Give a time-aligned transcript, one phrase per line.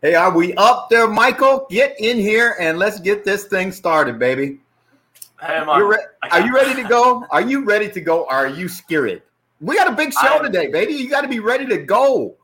[0.00, 1.66] Hey, are we up there, Michael?
[1.70, 4.60] Get in here and let's get this thing started, baby.
[5.40, 5.82] Hey, man.
[5.82, 7.26] Re- are you ready to go?
[7.30, 8.24] Are you ready to go?
[8.28, 9.22] Are you scared?
[9.60, 10.92] We got a big show I'm, today, baby.
[10.92, 12.36] You got to be ready to go.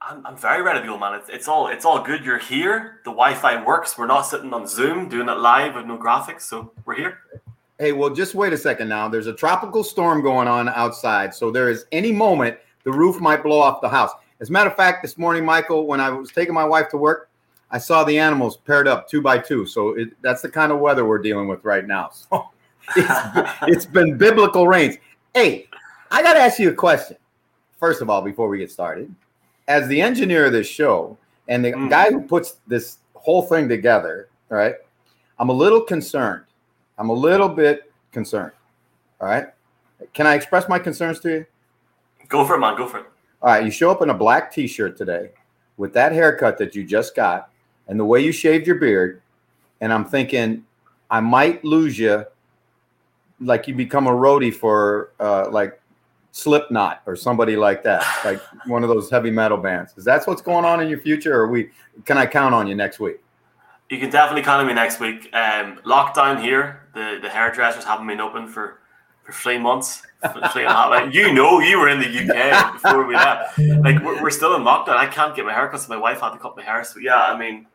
[0.00, 1.14] I'm, I'm very ready to go, man.
[1.14, 2.24] It's, it's all it's all good.
[2.24, 2.98] You're here.
[3.04, 3.96] The Wi-Fi works.
[3.96, 7.18] We're not sitting on Zoom doing it live with no graphics, so we're here.
[7.78, 9.08] Hey, well, just wait a second now.
[9.08, 13.44] There's a tropical storm going on outside, so there is any moment the roof might
[13.44, 14.10] blow off the house.
[14.40, 16.96] As a matter of fact, this morning, Michael, when I was taking my wife to
[16.96, 17.28] work,
[17.70, 19.66] I saw the animals paired up two by two.
[19.66, 22.10] So it, that's the kind of weather we're dealing with right now.
[22.90, 24.96] So it's, it's been biblical rains.
[25.34, 25.68] Hey,
[26.10, 27.18] I got to ask you a question.
[27.78, 29.14] First of all, before we get started,
[29.66, 31.18] as the engineer of this show
[31.48, 31.90] and the mm.
[31.90, 34.76] guy who puts this whole thing together, right?
[35.38, 36.44] I'm a little concerned.
[36.96, 38.52] I'm a little bit concerned.
[39.20, 39.48] All right.
[40.14, 41.46] Can I express my concerns to you?
[42.28, 42.76] Go for it, man.
[42.76, 43.06] Go for it.
[43.42, 43.64] All right.
[43.64, 45.30] You show up in a black t shirt today
[45.76, 47.50] with that haircut that you just got
[47.86, 49.22] and the way you shaved your beard.
[49.80, 50.64] And I'm thinking,
[51.10, 52.24] I might lose you
[53.40, 55.80] like you become a roadie for uh, like
[56.32, 59.94] Slipknot or somebody like that, like one of those heavy metal bands.
[59.96, 61.70] Is that what's going on in your future, or we
[62.04, 63.18] can I count on you next week?
[63.90, 65.34] You can definitely count on me next week.
[65.34, 68.80] Um, lockdown here, the the hairdressers haven't been open for
[69.28, 70.02] for three months.
[71.12, 73.58] you know, you were in the UK before we left.
[73.58, 74.96] Like we're, we're still in lockdown.
[74.96, 76.82] I can't get my hair cut, so my wife had to cut my hair.
[76.82, 77.66] So yeah, I mean,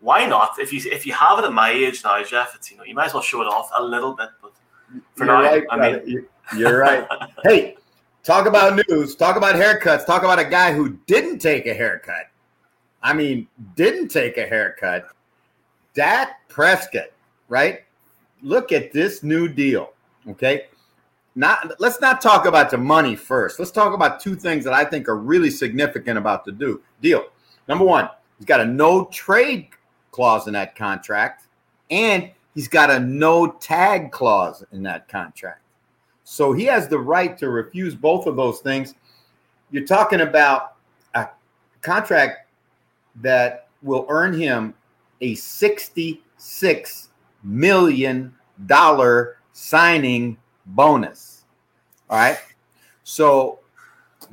[0.00, 0.58] why not?
[0.58, 2.94] If you if you have it at my age now, Jeff, it's you know you
[2.94, 4.30] might as well show it off a little bit.
[4.42, 4.52] But
[5.14, 6.24] for You're now, right, I mean, you're,
[6.56, 7.06] you're right.
[7.44, 7.76] hey,
[8.24, 9.14] talk about news.
[9.14, 10.04] Talk about haircuts.
[10.04, 12.28] Talk about a guy who didn't take a haircut.
[13.02, 13.46] I mean,
[13.76, 15.06] didn't take a haircut.
[15.94, 17.12] Dak Prescott,
[17.48, 17.84] right?
[18.42, 19.93] Look at this new deal.
[20.28, 20.66] Okay.
[21.36, 23.58] Not let's not talk about the money first.
[23.58, 27.24] Let's talk about two things that I think are really significant about the do, deal.
[27.68, 28.08] Number one,
[28.38, 29.68] he's got a no trade
[30.12, 31.48] clause in that contract,
[31.90, 35.60] and he's got a no tag clause in that contract.
[36.22, 38.94] So he has the right to refuse both of those things.
[39.72, 40.76] You're talking about
[41.14, 41.28] a
[41.82, 42.48] contract
[43.16, 44.74] that will earn him
[45.20, 47.08] a $66
[47.42, 48.34] million
[49.54, 51.44] signing bonus.
[52.10, 52.38] All right.
[53.04, 53.60] So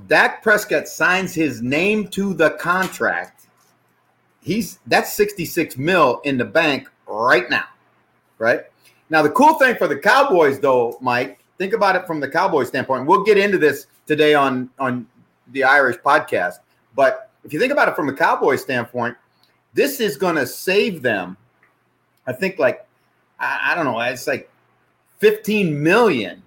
[0.08, 3.48] Dak Prescott signs his name to the contract.
[4.42, 7.66] He's that's 66 mil in the bank right now.
[8.38, 8.62] Right.
[9.10, 12.70] Now, the cool thing for the Cowboys, though, Mike, think about it from the Cowboys
[12.70, 13.06] standpoint.
[13.06, 15.06] We'll get into this today on, on
[15.52, 16.56] the Irish podcast.
[16.96, 19.18] But if you think about it from the Cowboys standpoint,
[19.74, 21.38] this is going to save them.
[22.26, 22.88] I think like
[23.40, 24.51] I, I don't know, it's like
[25.22, 26.42] 15 million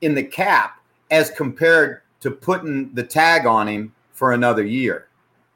[0.00, 5.08] in the cap as compared to putting the tag on him for another year.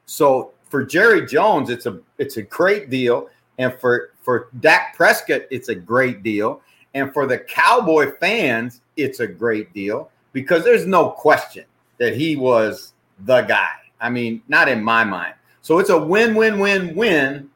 [0.05, 5.41] So for Jerry Jones, it's a it's a great deal, and for for Dak Prescott,
[5.49, 6.61] it's a great deal,
[6.93, 11.65] and for the Cowboy fans, it's a great deal because there's no question
[11.97, 12.93] that he was
[13.25, 13.73] the guy.
[13.99, 15.33] I mean, not in my mind.
[15.61, 17.49] So it's a win, win, win, win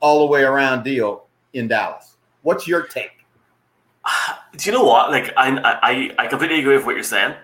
[0.00, 2.16] all the way around deal in Dallas.
[2.42, 3.19] What's your take?
[4.56, 5.10] Do you know what?
[5.10, 7.34] Like, I, I, I completely agree with what you're saying.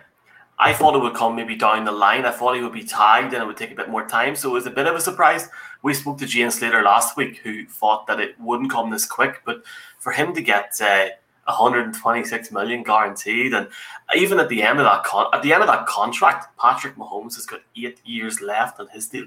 [0.58, 2.24] I thought it would come maybe down the line.
[2.24, 4.34] I thought he would be tagged and it would take a bit more time.
[4.34, 5.48] So it was a bit of a surprise.
[5.82, 9.42] We spoke to Jane Slater last week, who thought that it wouldn't come this quick.
[9.44, 9.64] But
[9.98, 11.08] for him to get uh,
[11.44, 13.68] 126 million guaranteed, and
[14.16, 17.34] even at the end of that con- at the end of that contract, Patrick Mahomes
[17.34, 19.26] has got eight years left on his deal.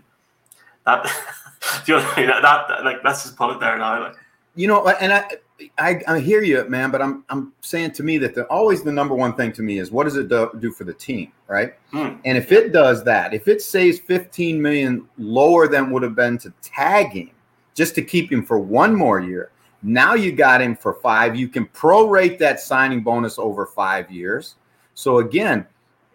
[0.86, 1.06] That,
[1.88, 4.02] you know, that, that like let's just put it there now.
[4.02, 4.16] Like.
[4.56, 5.30] You know, and I,
[5.78, 8.92] I, I hear you, man, but I'm I'm saying to me that the always the
[8.92, 11.74] number one thing to me is what does it do, do for the team, right?
[11.92, 12.16] Hmm.
[12.26, 16.38] And if it does that, if it saves 15 million lower than would have been
[16.40, 17.32] to tag him
[17.74, 19.52] just to keep him for one more year,
[19.82, 21.36] now you got him for five.
[21.36, 24.56] You can prorate that signing bonus over five years.
[24.94, 25.66] So again,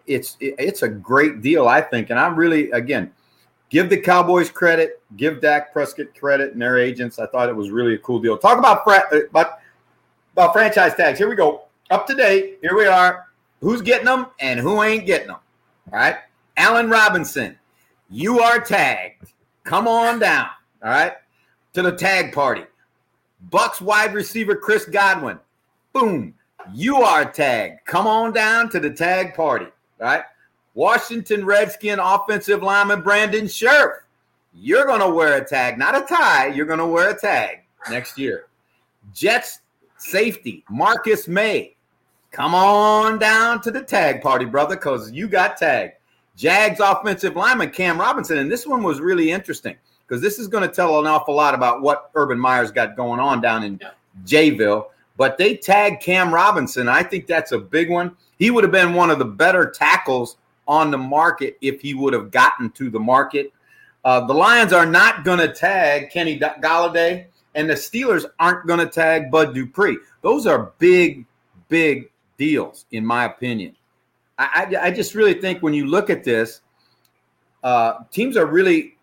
[0.07, 3.11] it's it's a great deal, I think, and I'm really again
[3.69, 7.19] give the Cowboys credit, give Dak Prescott credit and their agents.
[7.19, 8.37] I thought it was really a cool deal.
[8.37, 9.59] Talk about fra- uh, about,
[10.33, 11.17] about franchise tags.
[11.17, 11.63] Here we go.
[11.89, 12.59] Up to date.
[12.61, 13.27] Here we are.
[13.61, 15.37] Who's getting them and who ain't getting them?
[15.91, 16.17] All right.
[16.57, 17.57] Allen Robinson,
[18.09, 19.31] you are tagged.
[19.63, 20.47] Come on down.
[20.83, 21.13] All right.
[21.73, 22.63] To the tag party.
[23.49, 25.39] Bucks wide receiver Chris Godwin.
[25.93, 26.33] Boom.
[26.73, 27.85] You are tagged.
[27.85, 29.65] Come on down to the tag party.
[29.99, 30.23] All right.
[30.75, 34.03] Washington Redskin offensive lineman Brandon Scherff.
[34.53, 36.47] You're going to wear a tag, not a tie.
[36.47, 38.45] You're going to wear a tag next year.
[39.13, 39.59] Jets
[39.97, 41.75] safety Marcus Maye.
[42.31, 45.93] Come on down to the tag party, brother, because you got tagged.
[46.35, 48.37] Jags offensive lineman Cam Robinson.
[48.39, 49.77] And this one was really interesting.
[50.07, 53.19] because this is going to tell an awful lot about what Urban Meyer's got going
[53.19, 53.91] on down in yeah.
[54.25, 54.87] Jayville.
[55.17, 56.89] But they tagged Cam Robinson.
[56.89, 58.15] I think that's a big one.
[58.37, 60.35] He would have been one of the better tackles
[60.67, 63.51] on the market if he would have gotten to the market.
[64.03, 67.25] Uh, the Lions are not going to tag Kenny Golladay,
[67.55, 69.97] and the Steelers aren't going to tag Bud Dupree.
[70.21, 71.25] Those are big,
[71.69, 73.75] big deals, in my opinion.
[74.37, 76.61] I, I, I just really think when you look at this,
[77.63, 78.95] uh, teams are really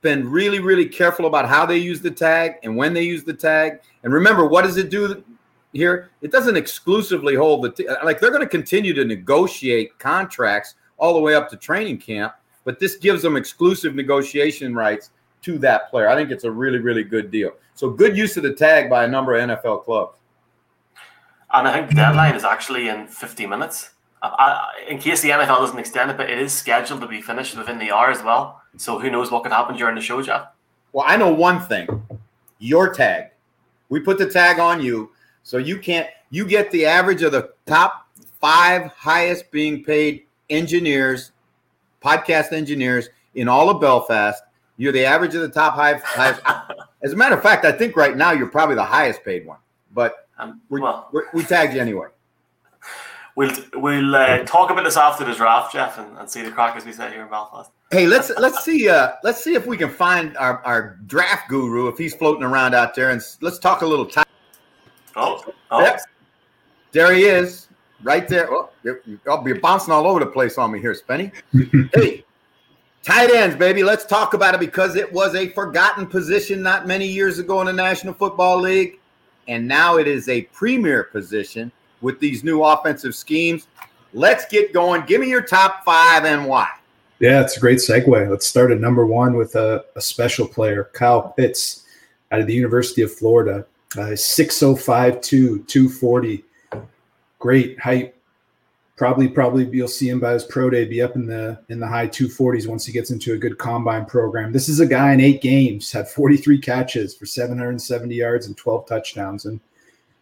[0.00, 3.32] been really, really careful about how they use the tag and when they use the
[3.32, 3.80] tag.
[4.02, 5.22] And remember, what does it do
[5.72, 6.10] here?
[6.20, 11.14] It doesn't exclusively hold the t- like they're going to continue to negotiate contracts all
[11.14, 12.34] the way up to training camp,
[12.64, 15.10] but this gives them exclusive negotiation rights
[15.42, 16.08] to that player.
[16.08, 17.52] I think it's a really, really good deal.
[17.74, 20.18] So good use of the tag by a number of NFL clubs.
[21.52, 23.90] And I think the deadline is actually in 50 minutes.
[24.22, 27.20] Uh, I, in case the NFL doesn't extend it, but it is scheduled to be
[27.20, 28.62] finished within the hour as well.
[28.76, 30.46] So who knows what could happen during the show, Jeff?
[30.92, 31.88] Well, I know one thing:
[32.58, 33.30] your tag.
[33.88, 35.10] We put the tag on you,
[35.42, 36.08] so you can't.
[36.30, 38.08] You get the average of the top
[38.40, 41.32] five highest being paid engineers,
[42.02, 44.42] podcast engineers in all of Belfast.
[44.76, 46.40] You're the average of the top high, highest.
[47.02, 49.58] As a matter of fact, I think right now you're probably the highest paid one.
[49.92, 52.08] But um, well, we tagged you anyway.
[53.34, 56.76] We'll we'll uh, talk about this after the draft, Jeff, and, and see the crack
[56.76, 57.70] as we say here in Belfast.
[57.90, 61.88] Hey, let's let's see uh, let's see if we can find our, our draft guru
[61.88, 64.26] if he's floating around out there, and let's talk a little time.
[65.16, 65.80] Oh, oh.
[65.80, 66.00] Yep.
[66.92, 67.68] there he is,
[68.02, 68.52] right there.
[68.52, 71.32] Oh, you're, I'll be bouncing all over the place on me here, Spenny.
[71.94, 72.24] hey,
[73.02, 73.82] tight ends, baby.
[73.82, 77.66] Let's talk about it because it was a forgotten position not many years ago in
[77.66, 79.00] the National Football League,
[79.48, 81.70] and now it is a premier position
[82.00, 83.66] with these new offensive schemes.
[84.12, 85.06] Let's get going.
[85.06, 86.68] Give me your top five and why.
[87.18, 88.28] Yeah, it's a great segue.
[88.28, 91.84] Let's start at number one with a, a special player, Kyle Pitts,
[92.32, 93.64] out of the University of Florida.
[93.96, 96.44] Uh, 605 240.
[97.42, 98.14] Great height.
[98.96, 101.88] Probably, probably you'll see him by his pro day be up in the in the
[101.88, 104.52] high 240s once he gets into a good combine program.
[104.52, 108.86] This is a guy in eight games had 43 catches for 770 yards and 12
[108.86, 109.44] touchdowns.
[109.44, 109.58] And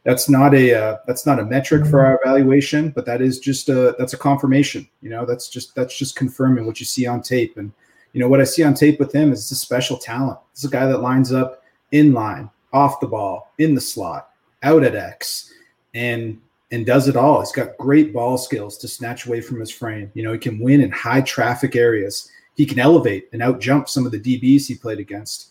[0.05, 3.69] that's not a uh, that's not a metric for our evaluation, but that is just
[3.69, 4.89] a that's a confirmation.
[5.03, 7.59] You know, that's just that's just confirming what you see on tape.
[7.59, 7.73] And
[8.15, 10.39] you know what I see on tape with him is a special talent.
[10.57, 11.63] Is a guy that lines up
[11.93, 14.31] in line, off the ball, in the slot,
[14.63, 15.53] out at X,
[15.93, 16.41] and
[16.73, 17.41] and does it all.
[17.41, 20.11] He's got great ball skills to snatch away from his frame.
[20.15, 22.31] You know, he can win in high traffic areas.
[22.55, 25.51] He can elevate and out jump some of the DBs he played against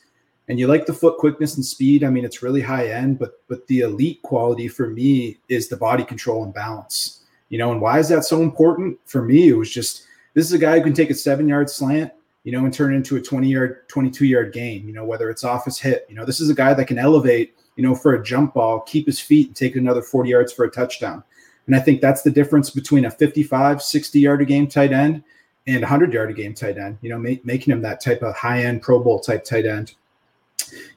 [0.49, 2.03] and you like the foot quickness and speed.
[2.03, 5.77] I mean, it's really high end, but but the elite quality for me is the
[5.77, 7.21] body control and balance.
[7.49, 8.99] You know, and why is that so important?
[9.05, 11.69] For me, it was just this is a guy who can take a seven yard
[11.69, 12.11] slant,
[12.43, 15.43] you know, and turn into a 20 yard, 22 yard game, you know, whether it's
[15.43, 16.05] off his hip.
[16.09, 18.81] You know, this is a guy that can elevate, you know, for a jump ball,
[18.81, 21.23] keep his feet and take another 40 yards for a touchdown.
[21.67, 25.23] And I think that's the difference between a 55, 60 yard a game tight end
[25.67, 28.35] and 100 yard a game tight end, you know, make, making him that type of
[28.35, 29.93] high end Pro Bowl type tight end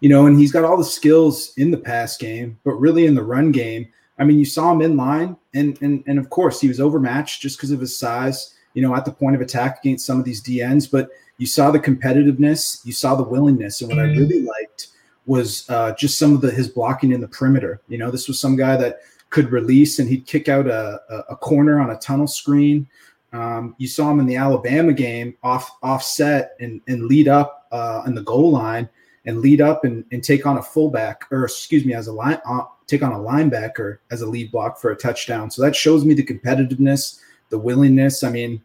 [0.00, 3.14] you know, and he's got all the skills in the pass game, but really in
[3.14, 3.88] the run game.
[4.18, 7.40] I mean, you saw him in line, and and and of course he was overmatched
[7.40, 8.54] just because of his size.
[8.74, 11.10] You know, at the point of attack against some of these DNs, but
[11.42, 14.86] you saw the competitiveness, you saw the willingness, and what I really liked
[15.26, 17.80] was uh, just some of the his blocking in the perimeter.
[17.88, 21.34] You know, this was some guy that could release and he'd kick out a, a
[21.34, 22.86] corner on a tunnel screen.
[23.32, 28.04] Um, you saw him in the Alabama game off offset and, and lead up uh,
[28.06, 28.88] in the goal line
[29.26, 32.38] and lead up and, and take on a fullback or excuse me as a line
[32.48, 36.04] uh, take on a linebacker as a lead block for a touchdown so that shows
[36.04, 38.60] me the competitiveness the willingness i mean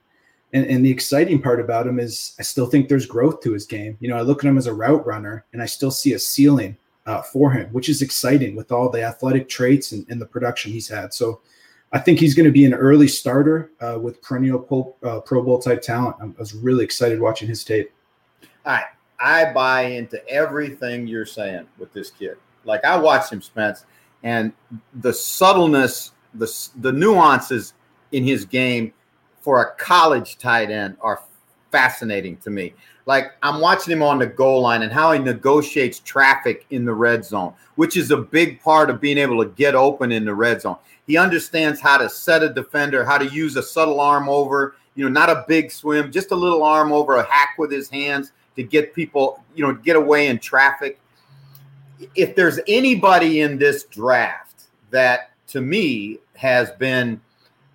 [0.54, 3.66] and, and the exciting part about him is i still think there's growth to his
[3.66, 6.14] game you know i look at him as a route runner and i still see
[6.14, 10.22] a ceiling uh, for him which is exciting with all the athletic traits and, and
[10.22, 11.42] the production he's had so
[11.94, 15.42] I think he's going to be an early starter uh, with perennial pro, uh, pro
[15.42, 16.18] Bowl type talent.
[16.20, 17.92] I was really excited watching his tape.
[18.66, 18.84] Right.
[19.20, 22.38] I buy into everything you're saying with this kid.
[22.66, 23.86] Like I watched him, Spence,
[24.24, 24.52] and
[24.96, 27.74] the subtleness, the the nuances
[28.12, 28.94] in his game
[29.48, 31.22] for a college tight end are
[31.72, 32.74] fascinating to me.
[33.06, 36.94] Like I'm watching him on the goal line and how he negotiates traffic in the
[36.94, 40.36] red zone, which is a big part of being able to get open in the
[40.36, 40.76] red zone.
[41.06, 45.06] He understands how to set a defender, how to use a subtle arm over, you
[45.06, 48.34] know, not a big swim, just a little arm over a hack with his hands
[48.58, 51.00] to get people, you know, get away in traffic.
[52.16, 57.22] If there's anybody in this draft that to me has been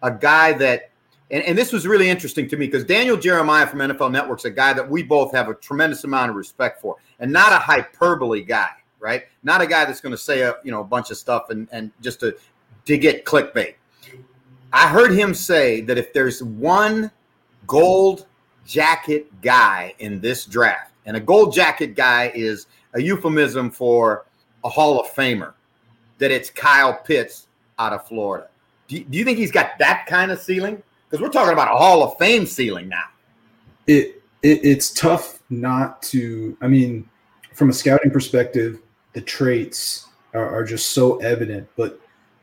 [0.03, 0.91] a guy that
[1.33, 4.51] and, and this was really interesting to me because Daniel Jeremiah from NFL Network's a
[4.51, 8.43] guy that we both have a tremendous amount of respect for, and not a hyperbole
[8.43, 8.69] guy,
[9.01, 9.25] right?
[9.43, 11.67] Not a guy that's going to say a you know a bunch of stuff and
[11.73, 12.37] and just to
[12.85, 13.75] to get clickbait.
[14.75, 17.11] I heard him say that if there's one
[17.67, 18.27] gold
[18.67, 24.27] jacket guy in this draft, and a gold jacket guy is a euphemism for
[24.65, 25.55] a Hall of Famer,
[26.19, 27.49] that it's Kyle Pitts
[27.79, 28.49] out of Florida.
[28.87, 30.83] Do you, do you think he's got that kind of ceiling?
[31.13, 33.05] Because we're talking about a Hall of Fame ceiling now.
[33.87, 36.57] It, it it's tough not to.
[36.63, 37.07] I mean,
[37.53, 38.81] from a scouting perspective,
[39.13, 41.69] the traits are, are just so evident.
[41.77, 42.01] But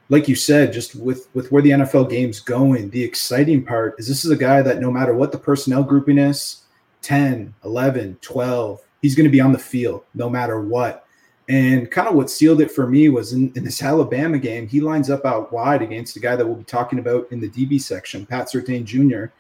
[0.10, 4.08] like you said, just with with where the NFL game's going, the exciting part is
[4.08, 6.62] this is a guy that no matter what the personnel grouping is,
[7.02, 11.08] 10, 11, 12, he's going to be on the field no matter what.
[11.50, 14.80] And kind of what sealed it for me was in, in, this Alabama game, he
[14.80, 17.82] lines up out wide against a guy that we'll be talking about in the DB
[17.82, 19.34] section, Pat Surtain Jr.,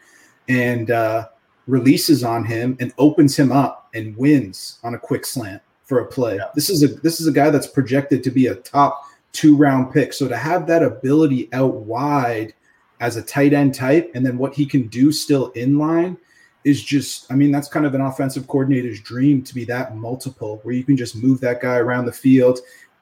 [0.47, 1.27] and uh,
[1.67, 6.05] releases on him and opens him up and wins on a quick slant for a
[6.07, 6.37] play.
[6.37, 6.45] Yeah.
[6.55, 9.93] This is a this is a guy that's projected to be a top two round
[9.93, 10.11] pick.
[10.11, 12.55] So to have that ability out wide
[12.99, 16.17] as a tight end type, and then what he can do still in line–
[16.63, 20.59] is just, I mean, that's kind of an offensive coordinator's dream to be that multiple
[20.63, 22.59] where you can just move that guy around the field.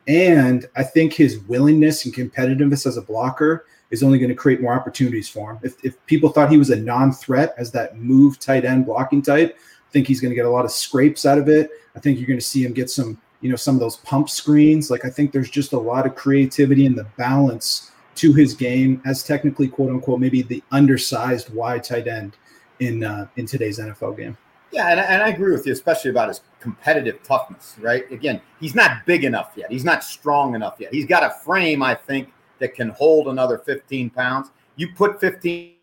[0.07, 4.61] And I think his willingness and competitiveness as a blocker is only going to create
[4.61, 5.59] more opportunities for him.
[5.63, 9.21] If, if people thought he was a non threat as that move tight end blocking
[9.21, 11.71] type, I think he's going to get a lot of scrapes out of it.
[11.95, 14.29] I think you're going to see him get some, you know, some of those pump
[14.29, 14.91] screens.
[14.91, 19.01] Like I think there's just a lot of creativity in the balance to his game
[19.05, 22.35] as technically, quote unquote, maybe the undersized wide tight end
[22.79, 24.37] in uh, in today's NFL game.
[24.71, 27.75] Yeah, and, and I agree with you, especially about his competitive toughness.
[27.79, 28.09] Right?
[28.11, 29.71] Again, he's not big enough yet.
[29.71, 30.93] He's not strong enough yet.
[30.93, 34.51] He's got a frame, I think, that can hold another 15 pounds.
[34.75, 35.75] You put 15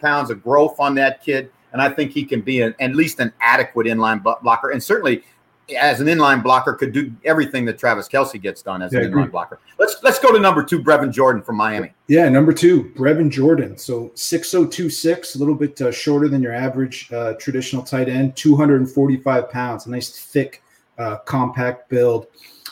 [0.00, 3.20] pounds of growth on that kid, and I think he can be an, at least
[3.20, 4.70] an adequate inline blocker.
[4.70, 5.24] And certainly,
[5.72, 9.12] as an inline blocker could do everything that Travis Kelce gets done as yeah, an
[9.12, 9.58] inline blocker.
[9.78, 11.92] Let's let's go to number two, Brevin Jordan from Miami.
[12.08, 13.78] Yeah, number two, Brevin Jordan.
[13.78, 17.82] So six oh two six, a little bit uh, shorter than your average uh, traditional
[17.82, 20.62] tight end, two hundred and forty five pounds, a nice thick,
[20.98, 22.26] uh, compact build.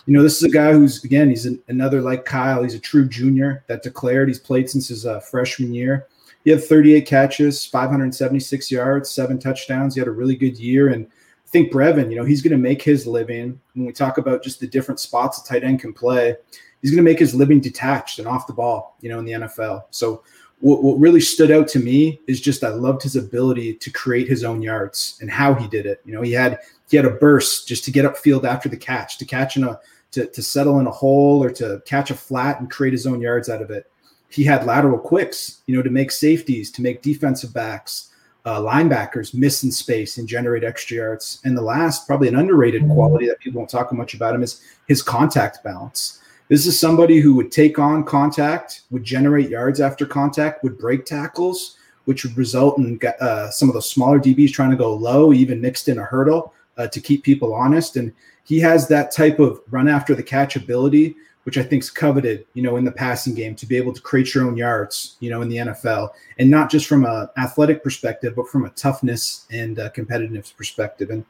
[0.07, 2.63] You know, this is a guy who's again, he's an, another like Kyle.
[2.63, 4.29] He's a true junior that declared.
[4.29, 6.09] He's played since his uh, freshman year.
[6.45, 9.95] He had 38 catches, 576 yards, seven touchdowns.
[9.95, 11.07] He had a really good year and
[11.53, 13.61] think Brevin, you know, he's going to make his living.
[13.75, 16.35] When we talk about just the different spots a tight end can play,
[16.81, 19.33] he's going to make his living detached and off the ball, you know, in the
[19.33, 19.85] NFL.
[19.91, 20.25] So
[20.61, 24.29] what, what really stood out to me is just I loved his ability to create
[24.29, 26.01] his own yards and how he did it.
[26.05, 29.19] You know, he had he had a burst just to get upfield after the catch,
[29.19, 29.79] to catch in a
[30.13, 33.21] to, to settle in a hole or to catch a flat and create his own
[33.21, 33.91] yards out of it.
[34.29, 38.12] He had lateral quicks, you know, to make safeties, to make defensive backs
[38.45, 41.41] uh, linebackers miss in space and generate extra yards.
[41.45, 44.63] And the last, probably an underrated quality that people don't talk much about him is
[44.89, 46.21] his contact balance.
[46.49, 51.05] This is somebody who would take on contact, would generate yards after contact, would break
[51.05, 55.33] tackles, which would result in uh, some of those smaller DBs trying to go low,
[55.33, 57.97] even mixed in a hurdle uh, to keep people honest.
[57.97, 58.13] And
[58.45, 62.47] he has that type of run after the catch ability which I think is coveted,
[62.55, 65.29] you know, in the passing game to be able to create your own yards, you
[65.29, 69.47] know, in the NFL, and not just from a athletic perspective, but from a toughness
[69.51, 71.11] and uh, competitiveness perspective.
[71.11, 71.25] And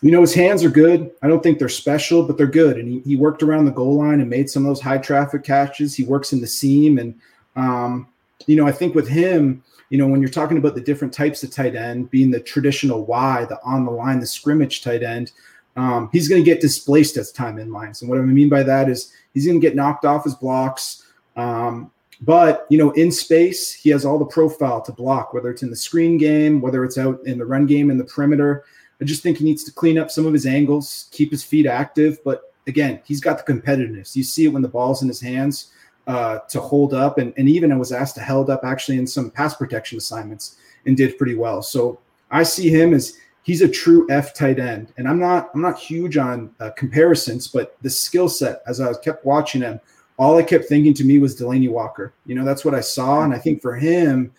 [0.00, 1.10] you know, his hands are good.
[1.22, 2.76] I don't think they're special, but they're good.
[2.76, 5.42] And he, he worked around the goal line and made some of those high traffic
[5.42, 5.96] catches.
[5.96, 7.18] He works in the seam, and
[7.56, 8.08] um,
[8.46, 11.42] you know, I think with him, you know, when you're talking about the different types
[11.42, 15.32] of tight end, being the traditional Y, the on the line, the scrimmage tight end
[15.76, 18.00] um, he's going to get displaced as time in lines.
[18.02, 21.06] And what I mean by that is he's going to get knocked off his blocks.
[21.36, 25.62] Um, but you know, in space, he has all the profile to block, whether it's
[25.62, 28.64] in the screen game, whether it's out in the run game in the perimeter.
[29.00, 31.66] I just think he needs to clean up some of his angles, keep his feet
[31.66, 32.18] active.
[32.24, 34.16] But again, he's got the competitiveness.
[34.16, 35.72] You see it when the ball's in his hands
[36.08, 39.06] uh, to hold up, and, and even I was asked to held up actually in
[39.06, 40.56] some pass protection assignments
[40.86, 41.62] and did pretty well.
[41.62, 43.16] So I see him as
[43.48, 44.92] he's a true F tight end.
[44.98, 48.92] And I'm not I'm not huge on uh, comparisons, but the skill set as I
[48.98, 49.80] kept watching him,
[50.18, 52.12] all I kept thinking to me was Delanie Walker.
[52.26, 54.30] You know, that's what I saw, and I think for him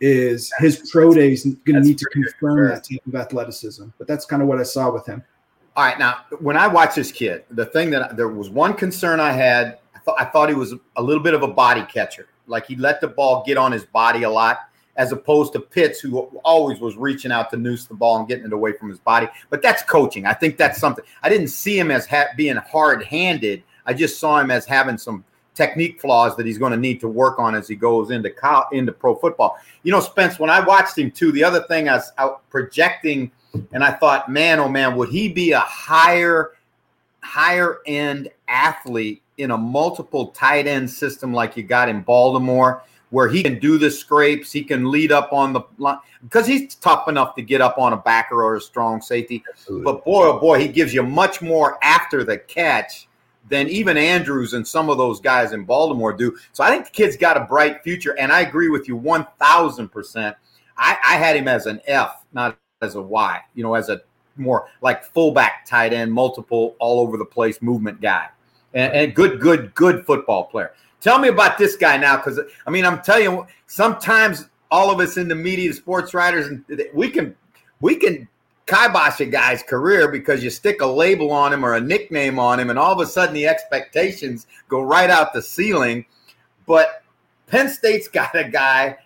[0.00, 3.86] is his pro day is going to need to confirm that type of athleticism.
[3.96, 5.24] But that's kind of what I saw with him.
[5.74, 9.18] All right, now when I watch this kid, the thing that there was one concern
[9.18, 12.28] I had, I I thought he was a little bit of a body catcher.
[12.46, 14.67] Like he let the ball get on his body a lot
[14.98, 18.44] as opposed to Pitts, who always was reaching out to noose the ball and getting
[18.44, 19.28] it away from his body.
[19.48, 20.26] But that's coaching.
[20.26, 21.04] I think that's something.
[21.22, 23.62] I didn't see him as ha- being hard handed.
[23.86, 25.24] I just saw him as having some
[25.54, 28.32] technique flaws that he's going to need to work on as he goes into
[28.72, 29.56] into pro football.
[29.84, 33.30] You know, Spence, when I watched him too, the other thing I was out projecting,
[33.72, 36.52] and I thought, man, oh man, would he be a higher
[37.22, 42.82] higher end athlete in a multiple tight end system like you got in Baltimore?
[43.10, 46.74] Where he can do the scrapes, he can lead up on the line because he's
[46.76, 49.42] tough enough to get up on a backer or a strong safety.
[49.50, 49.84] Absolutely.
[49.84, 53.08] But boy, oh boy, he gives you much more after the catch
[53.48, 56.36] than even Andrews and some of those guys in Baltimore do.
[56.52, 59.26] So I think the kid's got a bright future, and I agree with you one
[59.38, 60.36] thousand percent.
[60.76, 63.40] I had him as an F, not as a Y.
[63.54, 64.02] You know, as a
[64.36, 68.28] more like fullback, tight end, multiple, all over the place movement guy,
[68.74, 70.74] and, and good, good, good football player.
[71.00, 75.00] Tell me about this guy now, because I mean, I'm telling you, sometimes all of
[75.00, 77.34] us in the media, sports writers, and we can
[77.80, 78.28] we can
[78.66, 82.60] kibosh a guy's career because you stick a label on him or a nickname on
[82.60, 86.04] him, and all of a sudden the expectations go right out the ceiling.
[86.66, 87.02] But
[87.46, 88.96] Penn State's got a guy,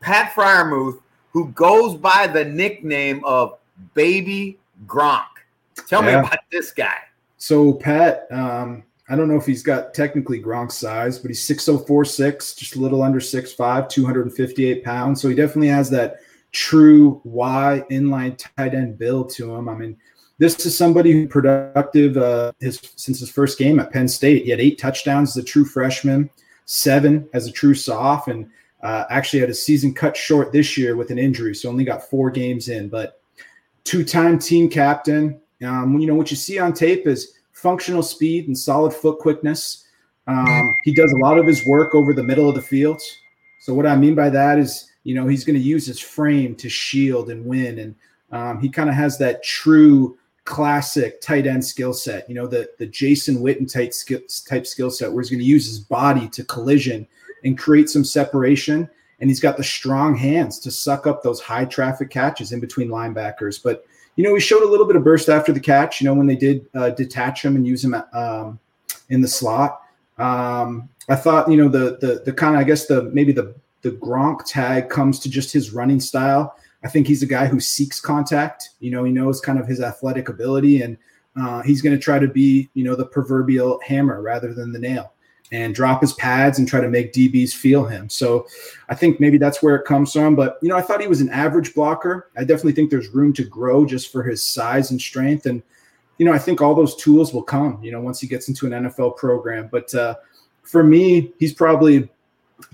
[0.00, 1.00] Pat Freiermuth,
[1.32, 3.58] who goes by the nickname of
[3.94, 5.26] Baby Gronk.
[5.88, 6.20] Tell yeah.
[6.20, 6.98] me about this guy.
[7.38, 12.54] So Pat, um, I don't know if he's got technically Gronk size, but he's 6046,
[12.54, 15.20] just a little under 6'5, 258 pounds.
[15.20, 16.20] So he definitely has that
[16.52, 19.68] true Y inline tight end build to him.
[19.68, 19.96] I mean,
[20.38, 24.44] this is somebody who productive uh, his since his first game at Penn State.
[24.44, 26.30] He had eight touchdowns as a true freshman,
[26.64, 28.48] seven as a true soph, and
[28.82, 32.08] uh, actually had a season cut short this year with an injury, so only got
[32.08, 32.88] four games in.
[32.88, 33.20] But
[33.84, 35.40] two-time team captain.
[35.64, 39.86] Um, you know what you see on tape is functional speed and solid foot quickness.
[40.26, 43.00] Um, he does a lot of his work over the middle of the field.
[43.60, 46.54] So what I mean by that is, you know, he's going to use his frame
[46.56, 47.94] to shield and win, and
[48.32, 52.28] um, he kind of has that true classic tight end skill set.
[52.28, 55.46] You know, the the Jason Witten type skill type skill set where he's going to
[55.46, 57.08] use his body to collision
[57.44, 58.88] and create some separation.
[59.20, 62.88] And he's got the strong hands to suck up those high traffic catches in between
[62.88, 63.62] linebackers.
[63.62, 66.00] But you know, he showed a little bit of burst after the catch.
[66.00, 68.58] You know, when they did uh, detach him and use him um,
[69.08, 69.80] in the slot.
[70.18, 73.54] Um, I thought, you know, the the the kind of I guess the maybe the
[73.82, 76.56] the Gronk tag comes to just his running style.
[76.84, 78.70] I think he's a guy who seeks contact.
[78.80, 80.96] You know, he knows kind of his athletic ability, and
[81.36, 84.78] uh, he's going to try to be, you know, the proverbial hammer rather than the
[84.78, 85.13] nail
[85.54, 88.10] and drop his pads and try to make DBs feel him.
[88.10, 88.46] So
[88.88, 90.34] I think maybe that's where it comes from.
[90.34, 92.28] But, you know, I thought he was an average blocker.
[92.36, 95.46] I definitely think there's room to grow just for his size and strength.
[95.46, 95.62] And,
[96.18, 98.66] you know, I think all those tools will come, you know, once he gets into
[98.66, 99.68] an NFL program.
[99.70, 100.16] But uh,
[100.62, 102.08] for me, he's probably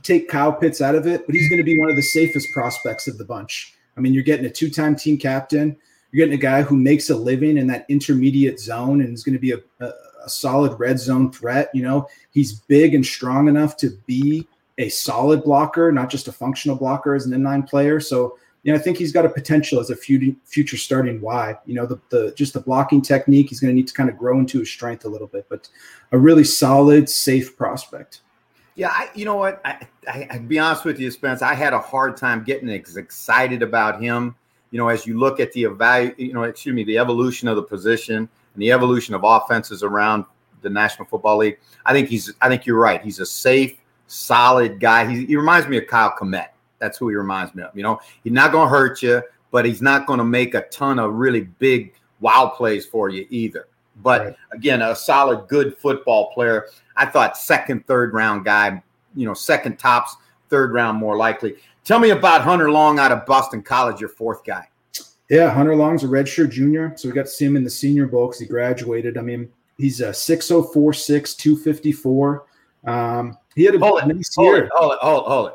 [0.03, 2.49] take Kyle Pitts out of it, but he's going to be one of the safest
[2.55, 3.75] prospects of the bunch.
[3.97, 5.77] I mean, you're getting a two time team captain.
[6.13, 9.35] You're getting a guy who makes a living in that intermediate zone and is going
[9.35, 9.93] to be a, a
[10.25, 11.71] a solid red zone threat.
[11.75, 14.47] You know, he's big and strong enough to be
[14.79, 18.01] a solid blocker, not just a functional blocker as an inline player.
[18.01, 21.55] So, you know, I think he's got a potential as a future starting Y.
[21.67, 24.19] You know, the, the just the blocking technique, he's going to need to kind of
[24.19, 25.69] grow into his strength a little bit, but
[26.13, 28.21] a really solid, safe prospect.
[28.75, 29.61] Yeah, I, you know what?
[29.65, 31.43] I, I, I'd be honest with you, Spence.
[31.43, 34.35] I had a hard time getting as excited about him.
[34.71, 37.57] You know, as you look at the evalu, you know, excuse me, the evolution of
[37.57, 40.25] the position and the evolution of offenses around
[40.63, 41.59] the National Football League.
[41.85, 42.33] I think he's.
[42.41, 43.03] I think you're right.
[43.03, 45.11] He's a safe, solid guy.
[45.11, 46.49] He, he reminds me of Kyle Kmet.
[46.79, 47.77] That's who he reminds me of.
[47.77, 50.63] You know, he's not going to hurt you, but he's not going to make a
[50.69, 53.69] ton of really big wow plays for you either.
[54.03, 54.37] But right.
[54.53, 56.67] again, a solid, good football player.
[56.97, 58.83] I thought second, third round guy.
[59.15, 60.17] You know, second tops,
[60.49, 61.57] third round more likely.
[61.85, 64.69] Tell me about Hunter Long out of Boston College, your fourth guy.
[65.31, 68.09] Yeah, Hunter Long's a redshirt junior, so we got to see him in the Senior
[68.09, 69.17] Bowl because he graduated.
[69.17, 72.47] I mean, he's a 6'04", 254.
[72.85, 74.65] Um, he had a hold nice it, hold year.
[74.65, 75.55] It, hold it, hold it, hold it.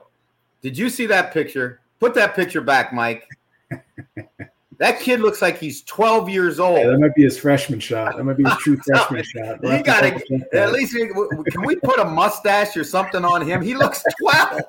[0.61, 1.81] Did you see that picture?
[1.99, 3.27] Put that picture back, Mike.
[4.77, 6.77] that kid looks like he's 12 years old.
[6.77, 8.15] Yeah, that might be his freshman shot.
[8.15, 9.61] That might be his true freshman shot.
[9.61, 13.61] We'll you got to at least can we put a mustache or something on him?
[13.61, 14.61] He looks 12.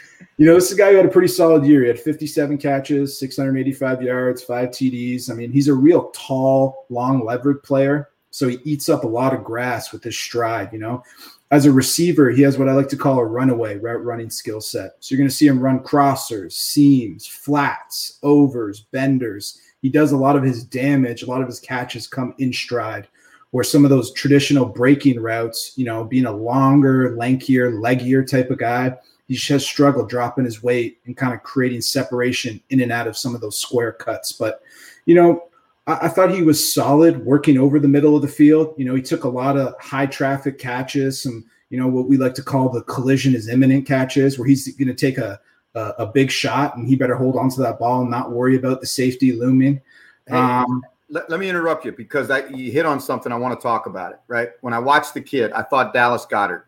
[0.38, 1.80] You know, this is a guy who had a pretty solid year.
[1.80, 5.30] He had 57 catches, 685 yards, five TDs.
[5.30, 8.10] I mean, he's a real tall, long levered player.
[8.30, 11.02] So he eats up a lot of grass with his stride, you know.
[11.50, 14.60] As a receiver, he has what I like to call a runaway route running skill
[14.60, 14.96] set.
[15.00, 19.58] So you're going to see him run crossers, seams, flats, overs, benders.
[19.80, 23.08] He does a lot of his damage, a lot of his catches come in stride.
[23.52, 28.50] Where some of those traditional breaking routes, you know, being a longer, lankier, leggier type
[28.50, 28.94] of guy,
[29.28, 33.16] he has struggled dropping his weight and kind of creating separation in and out of
[33.16, 34.32] some of those square cuts.
[34.32, 34.62] But,
[35.04, 35.48] you know,
[35.86, 38.74] I, I, thought he was solid working over the middle of the field.
[38.76, 42.16] You know, he took a lot of high traffic catches, some you know what we
[42.16, 45.40] like to call the collision is imminent catches, where he's going to take a,
[45.74, 48.56] a, a big shot and he better hold on to that ball and not worry
[48.56, 49.80] about the safety looming.
[50.28, 53.32] Hey, um, let, let, me interrupt you because I, you hit on something.
[53.32, 54.20] I want to talk about it.
[54.28, 56.66] Right when I watched the kid, I thought Dallas Goedert.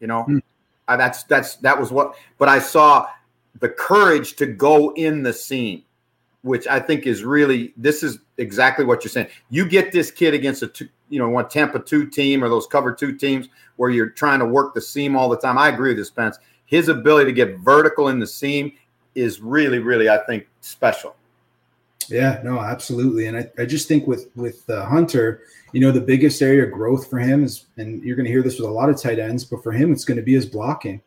[0.00, 0.38] You know, hmm.
[0.88, 2.14] I, that's that's that was what.
[2.38, 3.08] But I saw
[3.60, 5.84] the courage to go in the seam
[6.42, 9.28] which I think is really this is exactly what you're saying.
[9.50, 12.66] You get this kid against a two, you know one Tampa two team or those
[12.66, 15.56] cover two teams where you're trying to work the seam all the time.
[15.56, 16.38] I agree with this Spence.
[16.66, 18.72] His ability to get vertical in the seam
[19.14, 21.14] is really, really, I think, special.
[22.10, 23.26] Yeah, no, absolutely.
[23.26, 26.72] And I, I just think with with uh, Hunter, you know, the biggest area of
[26.72, 29.18] growth for him is, and you're going to hear this with a lot of tight
[29.18, 31.00] ends, but for him, it's going to be his blocking.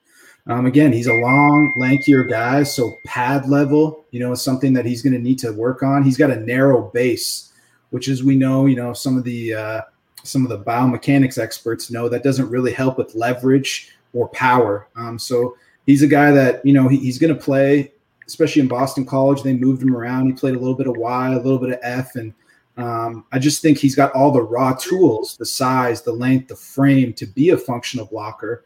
[0.48, 4.86] Um, again, he's a long, lankier guy, so pad level, you know, is something that
[4.86, 6.04] he's going to need to work on.
[6.04, 7.52] He's got a narrow base,
[7.90, 9.82] which, as we know, you know, some of the uh,
[10.24, 14.88] some of the biomechanics experts know that doesn't really help with leverage or power.
[14.96, 17.92] Um, so he's a guy that you know he, he's going to play,
[18.28, 19.44] especially in Boston College.
[19.44, 20.28] They moved him around.
[20.28, 22.34] He played a little bit of Y, a little bit of F, and
[22.78, 26.56] um, I just think he's got all the raw tools, the size, the length, the
[26.56, 28.64] frame to be a functional blocker.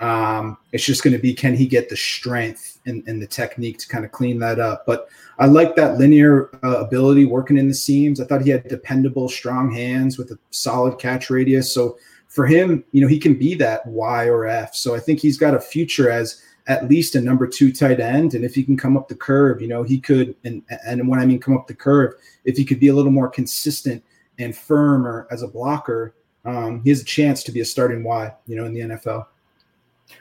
[0.00, 3.76] Um, it's just going to be can he get the strength and, and, the technique
[3.80, 4.86] to kind of clean that up.
[4.86, 8.18] But I like that linear uh, ability working in the seams.
[8.18, 11.74] I thought he had dependable, strong hands with a solid catch radius.
[11.74, 14.74] So for him, you know, he can be that Y or F.
[14.74, 18.34] So I think he's got a future as at least a number two tight end.
[18.34, 20.36] And if he can come up the curve, you know, he could.
[20.44, 23.10] And and when I mean come up the curve, if he could be a little
[23.10, 24.04] more consistent
[24.38, 28.32] and firmer as a blocker, um, he has a chance to be a starting Y,
[28.46, 29.26] you know, in the NFL.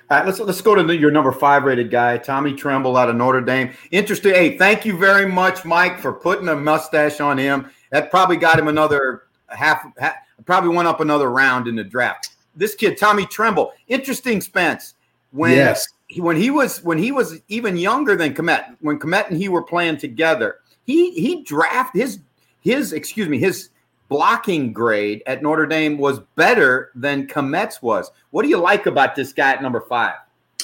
[0.09, 3.15] All right, let's let's go to your number five rated guy, Tommy Tremble out of
[3.15, 3.71] Notre Dame.
[3.91, 4.33] Interesting.
[4.33, 7.69] Hey, thank you very much, Mike, for putting a mustache on him.
[7.91, 12.29] That probably got him another half, half probably went up another round in the draft.
[12.55, 14.41] This kid, Tommy Tremble, interesting.
[14.41, 14.95] Spence
[15.31, 15.87] when yes.
[16.09, 19.47] He, when he was when he was even younger than Kmet, when Kmet and he
[19.47, 22.19] were playing together, he he draft his
[22.61, 23.69] his excuse me his
[24.09, 28.11] blocking grade at Notre Dame was better than Kmet's was.
[28.31, 30.15] What do you like about this guy at number five?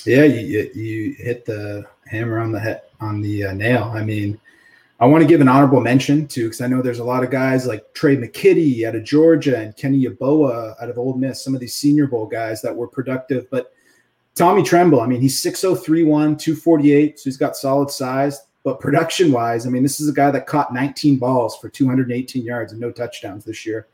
[0.05, 3.91] Yeah, you, you hit the hammer on the head on the uh, nail.
[3.95, 4.39] I mean,
[4.99, 7.29] I want to give an honorable mention to because I know there's a lot of
[7.29, 11.53] guys like Tre' McKitty out of Georgia and Kenny Yeboah out of Ole Miss, some
[11.53, 13.49] of these Senior Bowl guys that were productive.
[13.49, 13.73] But
[14.35, 18.41] Tommy Tremble, I mean, he's 6031, 248, so he's got solid size.
[18.65, 22.43] But production wise, I mean, this is a guy that caught 19 balls for 218
[22.43, 23.87] yards and no touchdowns this year.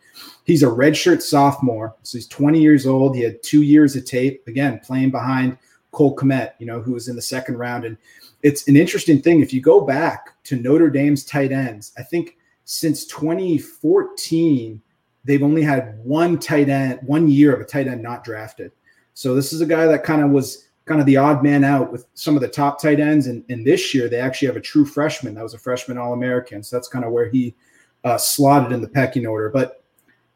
[0.46, 3.16] He's a redshirt sophomore, so he's 20 years old.
[3.16, 5.58] He had two years of tape, again, playing behind
[5.92, 7.84] Cole Kmet, you know, who was in the second round.
[7.84, 7.98] And
[8.44, 9.42] it's an interesting thing.
[9.42, 14.82] If you go back to Notre Dame's tight ends, I think since 2014,
[15.26, 18.72] they've only had one tight end, one year of a tight end not drafted.
[19.22, 21.92] So this is a guy that kind of was kind of the odd man out
[21.92, 23.28] with some of the top tight ends.
[23.28, 26.14] And, and this year, they actually have a true freshman that was a freshman All
[26.14, 26.64] American.
[26.64, 27.54] So that's kind of where he
[28.04, 29.50] uh, slotted in the pecking order.
[29.50, 29.84] But,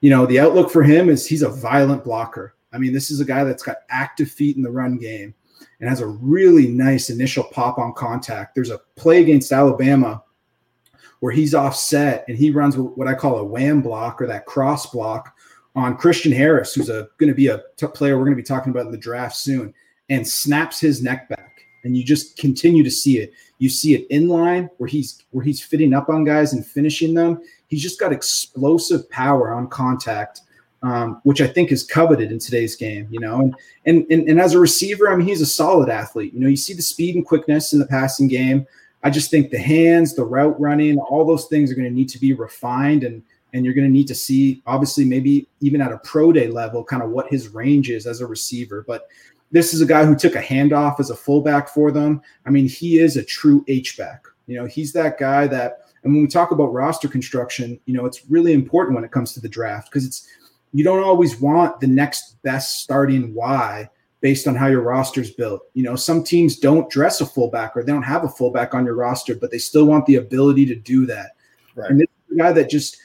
[0.01, 2.53] you know, the outlook for him is he's a violent blocker.
[2.73, 5.33] I mean, this is a guy that's got active feet in the run game
[5.79, 8.53] and has a really nice initial pop on contact.
[8.53, 10.23] There's a play against Alabama
[11.21, 14.91] where he's offset and he runs what I call a wham block or that cross
[14.91, 15.35] block
[15.75, 18.71] on Christian Harris, who's going to be a t- player we're going to be talking
[18.71, 19.73] about in the draft soon
[20.09, 21.51] and snaps his neck back.
[21.83, 23.33] And you just continue to see it.
[23.59, 27.13] You see it in line where he's where he's fitting up on guys and finishing
[27.13, 27.41] them.
[27.67, 30.41] He's just got explosive power on contact,
[30.81, 33.07] um, which I think is coveted in today's game.
[33.11, 36.33] You know, and, and and and as a receiver, I mean, he's a solid athlete.
[36.33, 38.65] You know, you see the speed and quickness in the passing game.
[39.03, 42.09] I just think the hands, the route running, all those things are going to need
[42.09, 43.21] to be refined and
[43.55, 46.83] and you're going to need to see obviously maybe even at a pro day level
[46.83, 49.07] kind of what his range is as a receiver but
[49.51, 52.21] this is a guy who took a handoff as a fullback for them.
[52.45, 54.25] I mean, he is a true H back.
[54.47, 55.81] You know, he's that guy that.
[56.03, 59.33] And when we talk about roster construction, you know, it's really important when it comes
[59.33, 60.27] to the draft because it's
[60.71, 63.89] you don't always want the next best starting Y
[64.21, 65.61] based on how your roster's built.
[65.73, 68.85] You know, some teams don't dress a fullback or they don't have a fullback on
[68.85, 71.31] your roster, but they still want the ability to do that.
[71.75, 71.89] Right.
[71.89, 72.97] And this is a guy that just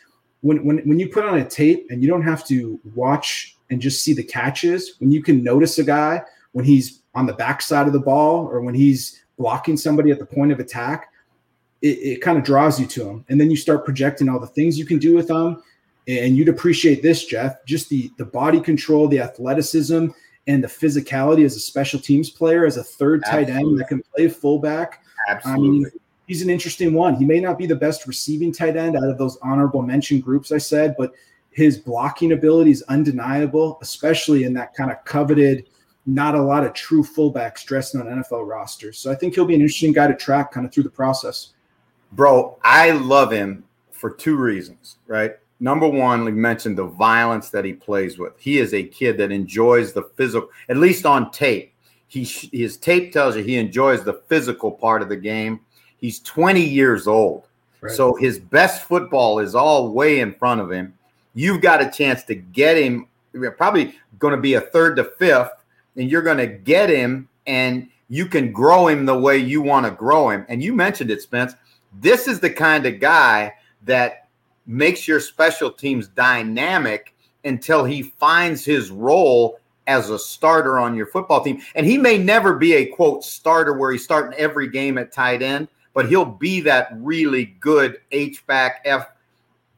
[0.43, 3.81] when when when you put on a tape and you don't have to watch and
[3.81, 6.23] just see the catches, when you can notice a guy
[6.53, 10.27] when he's on the backside of the ball or when he's blocking somebody at the
[10.27, 11.09] point of attack,
[11.83, 13.25] it, it kind of draws you to him.
[13.29, 15.63] And then you start projecting all the things you can do with them.
[16.09, 20.09] And you'd appreciate this, Jeff, just the the body control, the athleticism,
[20.47, 23.53] and the physicality as a special teams player, as a third Absolutely.
[23.53, 25.05] tight end that can play fullback.
[25.29, 25.69] Absolutely.
[25.69, 25.87] I mean,
[26.31, 27.17] he's an interesting one.
[27.17, 30.53] He may not be the best receiving tight end out of those honorable mention groups
[30.53, 31.13] I said, but
[31.51, 35.67] his blocking ability is undeniable, especially in that kind of coveted,
[36.07, 38.97] not a lot of true fullbacks dressing on NFL rosters.
[38.97, 41.55] So I think he'll be an interesting guy to track kind of through the process.
[42.13, 45.33] Bro, I love him for two reasons, right?
[45.59, 48.35] Number one, we mentioned the violence that he plays with.
[48.39, 51.75] He is a kid that enjoys the physical, at least on tape.
[52.07, 55.61] He his tape tells you he enjoys the physical part of the game.
[56.01, 57.47] He's 20 years old.
[57.81, 57.93] Right.
[57.93, 60.95] So his best football is all way in front of him.
[61.35, 63.07] You've got a chance to get him.
[63.57, 65.53] Probably going to be a third to fifth,
[65.97, 69.87] and you're going to get him, and you can grow him the way you want
[69.87, 70.45] to grow him.
[70.49, 71.55] And you mentioned it, Spence.
[72.01, 74.29] This is the kind of guy that
[74.67, 81.07] makes your special teams dynamic until he finds his role as a starter on your
[81.07, 81.61] football team.
[81.75, 85.43] And he may never be a quote starter where he's starting every game at tight
[85.43, 89.09] end, but he'll be that really good H back F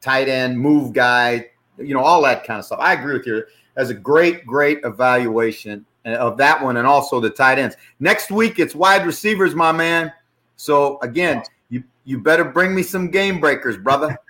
[0.00, 2.80] tight end move guy, you know, all that kind of stuff.
[2.80, 3.44] I agree with you.
[3.76, 7.76] As a great, great evaluation uh, of that one and also the tight ends.
[8.00, 10.12] Next week it's wide receivers, my man.
[10.56, 14.16] So again, you you better bring me some game breakers, brother.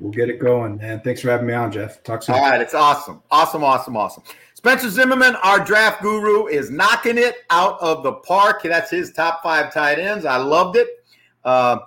[0.00, 1.00] We'll get it going, man.
[1.00, 2.04] Thanks for having me on, Jeff.
[2.04, 2.36] Talk soon.
[2.36, 3.20] All right, it's awesome.
[3.32, 4.22] Awesome, awesome, awesome.
[4.54, 8.62] Spencer Zimmerman, our draft guru, is knocking it out of the park.
[8.62, 10.24] That's his top five tight ends.
[10.24, 10.97] I loved it.
[11.44, 11.78] Uh,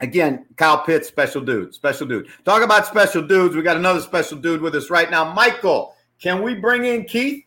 [0.00, 2.28] again, Kyle Pitts, special dude, special dude.
[2.44, 3.54] Talk about special dudes.
[3.54, 5.32] We got another special dude with us right now.
[5.32, 7.44] Michael, can we bring in Keith?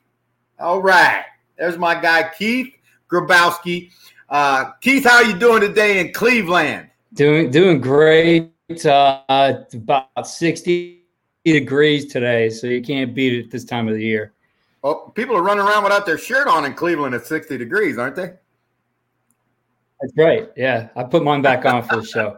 [0.59, 1.23] All right.
[1.57, 2.73] There's my guy, Keith
[3.09, 3.91] Grabowski.
[4.29, 6.89] Uh, Keith, how are you doing today in Cleveland?
[7.13, 8.51] Doing doing great.
[8.85, 11.01] Uh, about 60
[11.43, 14.33] degrees today, so you can't beat it this time of the year.
[14.83, 18.15] Oh, people are running around without their shirt on in Cleveland at 60 degrees, aren't
[18.15, 18.33] they?
[20.01, 20.49] That's right.
[20.55, 22.37] Yeah, I put mine back on for the show.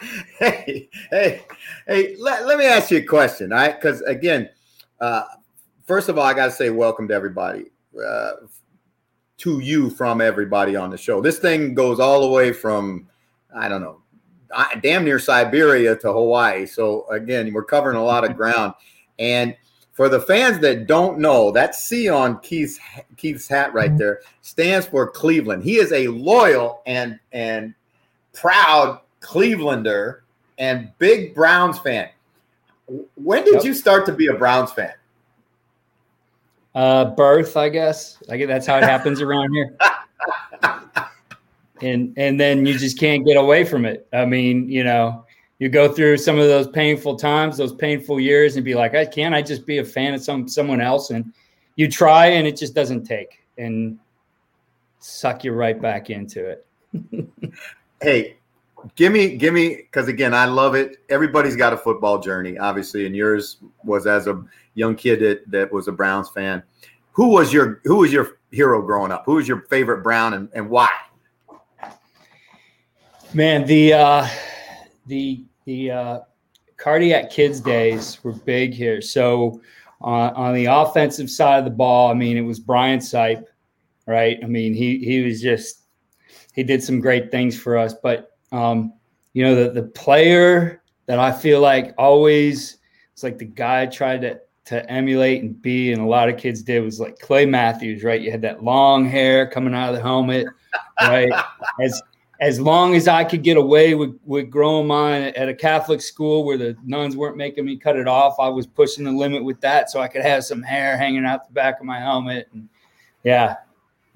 [0.38, 1.44] hey, hey,
[1.86, 3.74] hey, let, let me ask you a question, all right?
[3.74, 4.48] Because again,
[5.00, 5.24] uh,
[5.84, 7.70] first of all, I got to say welcome to everybody.
[7.96, 8.32] Uh,
[9.42, 11.20] to you from everybody on the show.
[11.20, 13.08] This thing goes all the way from,
[13.52, 14.02] I don't know,
[14.80, 16.64] damn near Siberia to Hawaii.
[16.64, 18.74] So again, we're covering a lot of ground.
[19.18, 19.56] And
[20.02, 22.80] for the fans that don't know, that C on Keith's
[23.16, 25.62] Keith's hat right there stands for Cleveland.
[25.62, 27.72] He is a loyal and and
[28.32, 30.22] proud Clevelander
[30.58, 32.08] and big Browns fan.
[33.14, 33.64] When did yep.
[33.64, 34.94] you start to be a Browns fan?
[36.74, 38.20] Uh, birth, I guess.
[38.28, 39.76] I guess that's how it happens around here.
[41.80, 44.08] and and then you just can't get away from it.
[44.12, 45.26] I mean, you know,
[45.58, 49.04] you go through some of those painful times, those painful years, and be like, I
[49.04, 51.10] can't I just be a fan of some someone else?
[51.10, 51.32] And
[51.76, 53.98] you try, and it just doesn't take, and
[54.98, 56.66] suck you right back into it.
[58.02, 58.36] hey,
[58.96, 60.98] give me, give me, because again, I love it.
[61.08, 65.72] Everybody's got a football journey, obviously, and yours was as a young kid that that
[65.72, 66.62] was a Browns fan.
[67.12, 69.24] Who was your Who was your hero growing up?
[69.26, 70.90] Who was your favorite Brown, and, and why?
[73.34, 74.28] Man, the uh,
[75.06, 76.20] the the uh,
[76.76, 79.00] cardiac kids days were big here.
[79.00, 79.60] So
[80.02, 83.44] uh, on the offensive side of the ball, I mean, it was Brian Sipe,
[84.06, 84.38] right?
[84.42, 85.84] I mean, he he was just
[86.54, 87.94] he did some great things for us.
[87.94, 88.92] But um,
[89.32, 92.78] you know, the the player that I feel like always
[93.12, 96.36] it's like the guy I tried to to emulate and be, and a lot of
[96.36, 98.20] kids did was like Clay Matthews, right?
[98.20, 100.46] You had that long hair coming out of the helmet,
[101.00, 101.32] right?
[101.80, 102.00] As
[102.42, 106.44] as long as I could get away with, with growing mine at a Catholic school
[106.44, 109.60] where the nuns weren't making me cut it off, I was pushing the limit with
[109.60, 112.48] that so I could have some hair hanging out the back of my helmet.
[112.52, 112.68] And
[113.22, 113.58] yeah,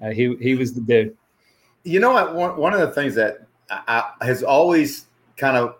[0.01, 1.15] uh, he, he was the dude.
[1.85, 2.35] You know what?
[2.35, 5.05] One, one of the things that I, I, has always
[5.37, 5.77] kind of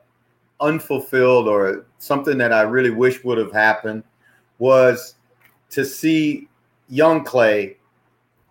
[0.61, 4.05] unfulfilled or something that I really wish would have happened
[4.57, 5.15] was
[5.71, 6.47] to see
[6.87, 7.75] young Clay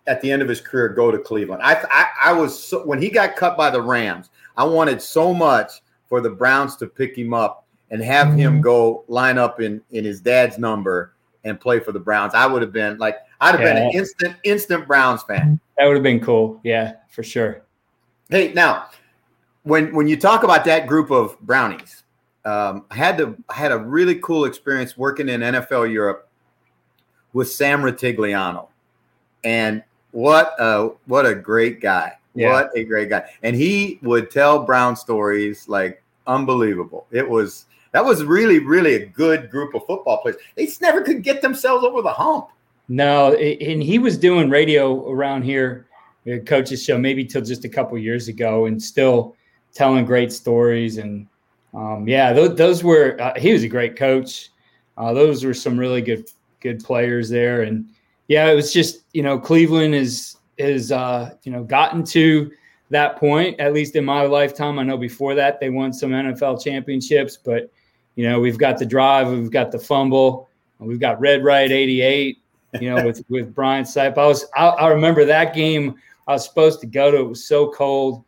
[0.07, 1.61] at the end of his career go to Cleveland.
[1.63, 4.29] I I, I was so, when he got cut by the Rams.
[4.55, 5.71] I wanted so much
[6.07, 8.61] for the Browns to pick him up and have him mm-hmm.
[8.61, 12.33] go line up in in his dad's number and play for the Browns.
[12.33, 13.73] I would have been like I'd have yeah.
[13.73, 15.59] been an instant instant Browns fan.
[15.77, 16.59] That would have been cool.
[16.63, 17.63] Yeah, for sure.
[18.29, 18.89] Hey, now
[19.63, 22.03] when when you talk about that group of Brownies,
[22.45, 26.29] um, I had to I had a really cool experience working in NFL Europe
[27.33, 28.67] with Sam Rutigliano,
[29.43, 32.13] and what a what a great guy.
[32.35, 32.51] Yeah.
[32.51, 33.29] What a great guy.
[33.41, 37.07] And he would tell Brown stories like unbelievable.
[37.11, 40.37] It was that was really, really a good group of football players.
[40.55, 42.49] They just never could get themselves over the hump.
[42.89, 45.87] No, and he was doing radio around here
[46.45, 49.35] coaches show maybe till just a couple years ago, and still
[49.73, 50.97] telling great stories.
[50.97, 51.27] And
[51.73, 54.49] um, yeah, those, those were uh, he was a great coach.
[54.97, 57.89] Uh, those were some really good good players there, and
[58.27, 62.51] yeah, it was just you know Cleveland is is uh, you know gotten to
[62.89, 64.79] that point at least in my lifetime.
[64.79, 67.71] I know before that they won some NFL championships, but
[68.15, 72.37] you know we've got the drive, we've got the fumble, we've got Red Right '88.
[72.81, 74.17] You know with with Brian Sipe.
[74.17, 75.95] I was I, I, remember that game.
[76.27, 77.17] I was supposed to go to.
[77.17, 78.23] It was so cold,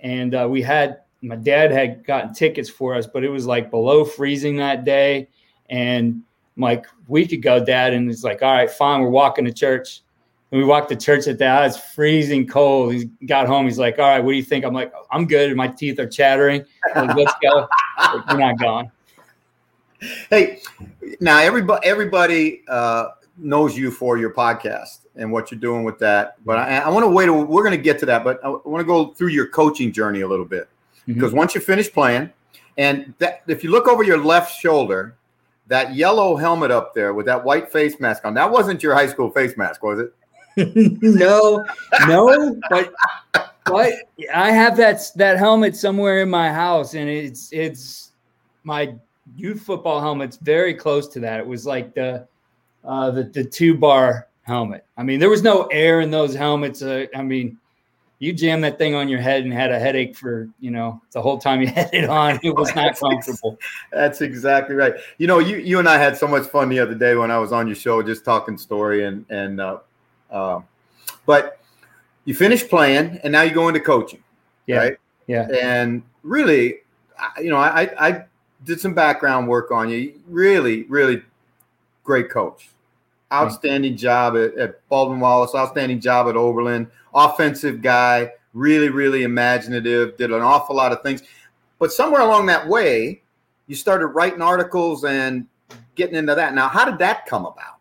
[0.00, 3.70] and uh, we had my dad had gotten tickets for us, but it was like
[3.70, 5.28] below freezing that day,
[5.68, 6.22] and
[6.56, 7.94] I'm like, we could go, Dad.
[7.94, 9.00] And he's like, all right, fine.
[9.00, 10.02] We're walking to church.
[10.50, 11.64] And we walked to church at that.
[11.66, 12.92] It's freezing cold.
[12.92, 13.64] He got home.
[13.64, 14.64] He's like, all right, what do you think?
[14.64, 15.48] I'm like, I'm good.
[15.48, 16.64] And My teeth are chattering.
[16.94, 17.66] Like, Let's go.
[18.28, 18.90] We're not going.
[20.28, 20.60] Hey,
[21.20, 26.44] now everybody, everybody uh, knows you for your podcast and what you're doing with that.
[26.44, 27.30] But I, I want to wait.
[27.30, 28.24] We're going to get to that.
[28.24, 30.68] But I want to go through your coaching journey a little bit
[31.02, 31.14] mm-hmm.
[31.14, 32.30] because once you finish playing,
[32.76, 35.16] and that, if you look over your left shoulder,
[35.72, 38.34] that yellow helmet up there with that white face mask on.
[38.34, 40.14] That wasn't your high school face mask, was it?
[41.00, 41.64] no,
[42.06, 42.92] no, but
[43.64, 43.94] but
[44.34, 48.12] I have that that helmet somewhere in my house, and it's it's
[48.64, 48.94] my
[49.34, 51.40] youth football helmet's very close to that.
[51.40, 52.28] It was like the
[52.84, 54.84] uh, the the two bar helmet.
[54.98, 56.82] I mean, there was no air in those helmets.
[56.82, 57.56] Uh, I mean,
[58.22, 61.20] you jammed that thing on your head and had a headache for you know the
[61.20, 62.38] whole time you had it on.
[62.44, 63.58] It was not comfortable.
[63.90, 64.94] That's exactly right.
[65.18, 67.38] You know, you you and I had so much fun the other day when I
[67.38, 69.78] was on your show, just talking story and and uh,
[70.30, 70.60] uh,
[71.26, 71.58] but
[72.24, 74.22] you finished playing and now you go into coaching,
[74.68, 74.76] yeah.
[74.76, 74.96] right?
[75.26, 75.48] Yeah.
[75.60, 76.76] And really,
[77.38, 78.24] you know, I I
[78.62, 80.14] did some background work on you.
[80.28, 81.22] Really, really
[82.04, 82.68] great coach.
[83.32, 85.56] Outstanding job at, at Baldwin Wallace.
[85.56, 91.22] Outstanding job at Oberlin offensive guy, really, really imaginative, did an awful lot of things.
[91.78, 93.22] But somewhere along that way,
[93.66, 95.46] you started writing articles and
[95.94, 96.54] getting into that.
[96.54, 97.78] Now, how did that come about?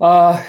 [0.00, 0.44] Uh,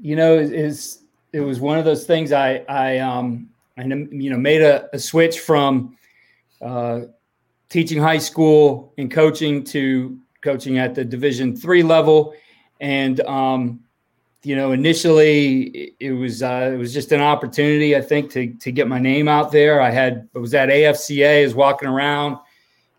[0.00, 1.02] you know, is
[1.32, 4.98] it was one of those things I I um I you know made a, a
[4.98, 5.96] switch from
[6.60, 7.02] uh,
[7.68, 12.34] teaching high school and coaching to coaching at the Division three level,
[12.80, 13.80] and um,
[14.44, 18.72] you know, initially it was uh, it was just an opportunity, I think, to to
[18.72, 19.80] get my name out there.
[19.80, 22.38] I had I was at AFCA, I was walking around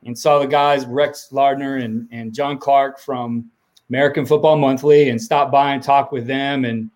[0.06, 3.50] and saw the guys Rex Lardner and and John Clark from
[3.90, 6.90] American Football Monthly, and stopped by and talked with them, and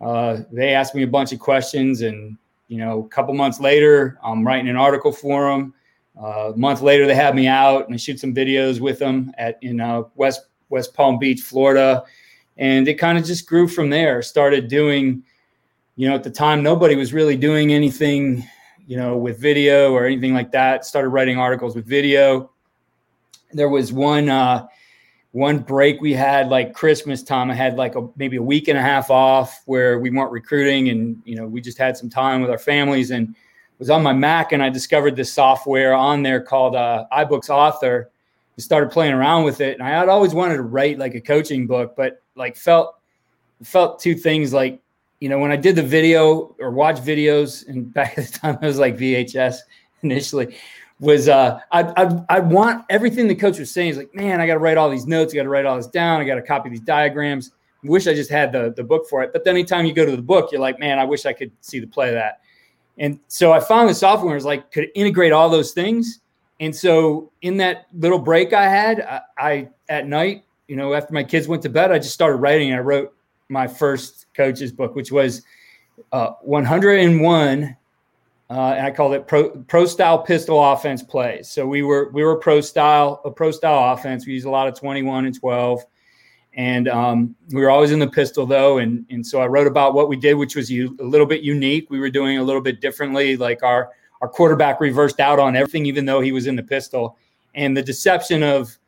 [0.00, 2.00] uh, they asked me a bunch of questions.
[2.00, 5.74] And you know, a couple months later, I'm writing an article for them.
[6.18, 9.32] Uh, a month later, they had me out and I shoot some videos with them
[9.36, 12.04] at in uh, West West Palm Beach, Florida
[12.56, 14.22] and it kind of just grew from there.
[14.22, 15.22] Started doing
[15.96, 18.46] you know at the time nobody was really doing anything
[18.86, 20.84] you know with video or anything like that.
[20.84, 22.50] Started writing articles with video.
[23.52, 24.66] There was one uh
[25.32, 27.50] one break we had like christmas time.
[27.50, 30.90] I had like a maybe a week and a half off where we weren't recruiting
[30.90, 33.34] and you know we just had some time with our families and
[33.78, 38.10] was on my mac and i discovered this software on there called uh, ibooks author.
[38.54, 41.20] And started playing around with it and i had always wanted to write like a
[41.20, 42.96] coaching book but like felt
[43.62, 44.80] felt two things like
[45.20, 48.58] you know when I did the video or watch videos and back at the time
[48.60, 49.58] it was like VHS
[50.02, 50.56] initially
[51.00, 53.90] was uh I I I want everything the coach was saying.
[53.90, 55.34] Is like man I got to write all these notes.
[55.34, 56.20] I got to write all this down.
[56.20, 57.50] I got to copy these diagrams.
[57.82, 59.32] Wish I just had the the book for it.
[59.32, 61.50] But then anytime you go to the book you're like man I wish I could
[61.60, 62.40] see the play of that.
[62.98, 66.20] And so I found the software was like could integrate all those things.
[66.60, 71.12] And so in that little break I had I, I at night you know, after
[71.12, 72.72] my kids went to bed, I just started writing.
[72.72, 73.14] I wrote
[73.50, 75.42] my first coach's book, which was
[76.12, 77.76] uh, 101.
[78.48, 81.50] Uh, and I called it pro, pro style pistol offense plays.
[81.50, 84.26] So we were we were pro style a pro style offense.
[84.26, 85.84] We used a lot of 21 and 12,
[86.54, 88.78] and um, we were always in the pistol though.
[88.78, 91.90] And and so I wrote about what we did, which was a little bit unique.
[91.90, 93.36] We were doing a little bit differently.
[93.36, 93.90] Like our
[94.22, 97.18] our quarterback reversed out on everything, even though he was in the pistol.
[97.54, 98.78] And the deception of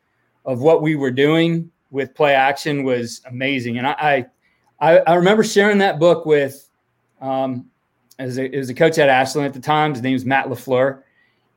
[0.45, 3.77] of what we were doing with play action was amazing.
[3.77, 4.25] And I,
[4.79, 6.69] I, I remember sharing that book with,
[7.21, 7.65] um,
[8.19, 9.93] as a, as a coach at Ashland at the time.
[9.93, 11.03] His name was Matt LaFleur.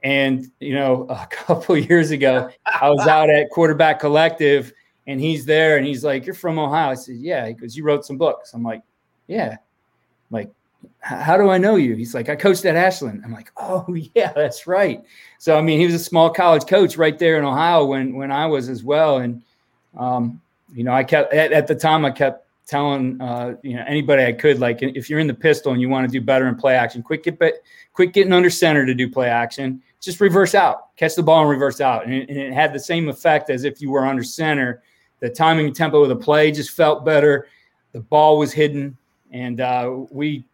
[0.02, 4.72] And, you know, a couple years ago, I was out at Quarterback Collective
[5.06, 6.90] and he's there and he's like, You're from Ohio.
[6.90, 7.46] I said, Yeah.
[7.46, 8.52] He goes, You wrote some books.
[8.52, 8.82] I'm like,
[9.26, 9.52] Yeah.
[9.52, 9.58] I'm
[10.30, 10.50] like,
[11.00, 11.94] how do I know you?
[11.94, 13.22] He's like, I coached at Ashland.
[13.24, 15.02] I'm like, oh yeah, that's right.
[15.38, 18.30] So I mean, he was a small college coach right there in Ohio when when
[18.30, 19.18] I was as well.
[19.18, 19.42] And
[19.96, 20.40] um,
[20.74, 24.24] you know, I kept at, at, the time I kept telling uh, you know anybody
[24.24, 26.54] I could like if you're in the pistol and you want to do better in
[26.54, 27.54] play action, quick get but
[27.92, 29.82] quick getting under center to do play action.
[30.00, 32.78] Just reverse out, catch the ball and reverse out, and it, and it had the
[32.80, 34.82] same effect as if you were under center.
[35.20, 37.48] The timing and tempo of the play just felt better.
[37.92, 38.96] The ball was hidden,
[39.32, 40.44] and uh, we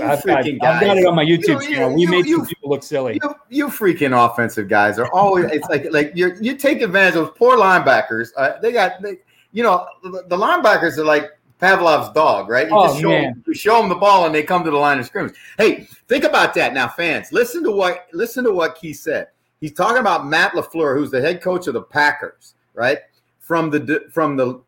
[0.00, 1.94] I've got, I've, got, it on my YouTube you channel.
[1.94, 3.20] we you, made you, people look silly.
[3.22, 5.44] You, you, freaking offensive guys are always.
[5.52, 8.30] It's like like you you take advantage of poor linebackers.
[8.36, 9.18] Uh, they got they,
[9.52, 11.30] you know the, the linebackers are like
[11.60, 12.66] Pavlov's dog, right?
[12.66, 13.22] You oh, just show man.
[13.22, 15.36] Them, you show them the ball and they come to the line of scrimmage.
[15.58, 17.32] Hey, think about that now, fans.
[17.32, 19.28] Listen to what listen to what Keith said.
[19.60, 22.98] He's talking about Matt LaFleur, who's the head coach of the Packers, right?
[23.38, 24.60] From the from the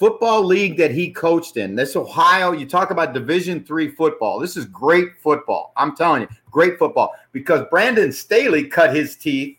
[0.00, 1.76] football league that he coached in.
[1.76, 4.40] This Ohio, you talk about Division three football.
[4.40, 5.74] This is great football.
[5.76, 9.58] I'm telling you, great football because Brandon Staley cut his teeth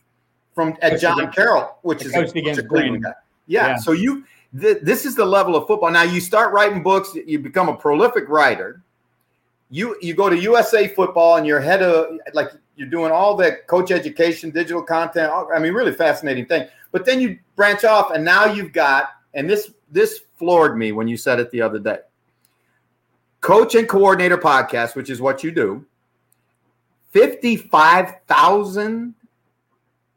[0.55, 3.13] from at John Carroll, which is a, a Cleveland guy.
[3.45, 3.75] Yeah, yeah.
[3.77, 4.25] So you
[4.59, 5.91] th- this is the level of football.
[5.91, 8.81] Now you start writing books, you become a prolific writer.
[9.69, 13.67] You you go to USA Football and you're head of like you're doing all that
[13.67, 15.31] coach education, digital content.
[15.31, 16.67] I mean, really fascinating thing.
[16.91, 21.07] But then you branch off, and now you've got and this this floored me when
[21.07, 21.99] you said it the other day.
[23.41, 25.85] Coach and coordinator podcast, which is what you do.
[27.11, 29.13] 55,000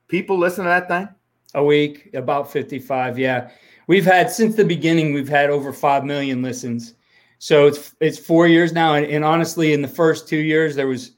[0.09, 1.07] people listen to that thing?
[1.55, 3.19] A week, about 55.
[3.19, 3.51] Yeah.
[3.87, 6.95] We've had since the beginning, we've had over 5 million listens.
[7.39, 8.95] So it's it's four years now.
[8.95, 11.11] And, and honestly, in the first two years, there was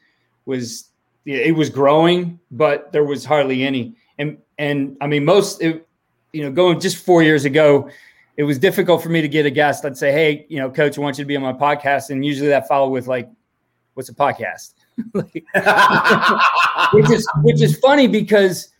[0.46, 0.90] was
[1.24, 3.94] it was growing, but there was hardly any.
[4.18, 5.86] And and I mean, most it,
[6.32, 7.88] you know, going just four years ago,
[8.36, 9.84] it was difficult for me to get a guest.
[9.84, 12.10] I'd say, hey, you know, coach, I want you to be on my podcast.
[12.10, 13.30] And usually that followed with like,
[13.94, 14.74] what's a podcast?
[16.92, 18.70] which is which is funny because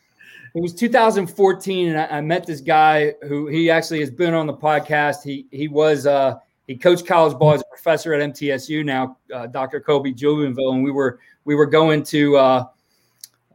[0.55, 4.47] it was 2014 and I, I, met this guy who he actually has been on
[4.47, 5.23] the podcast.
[5.23, 6.37] He he was uh
[6.67, 9.81] he coached college ball as a professor at MTSU now, uh, Dr.
[9.81, 12.65] Kobe Julianville, and we were we were going to uh,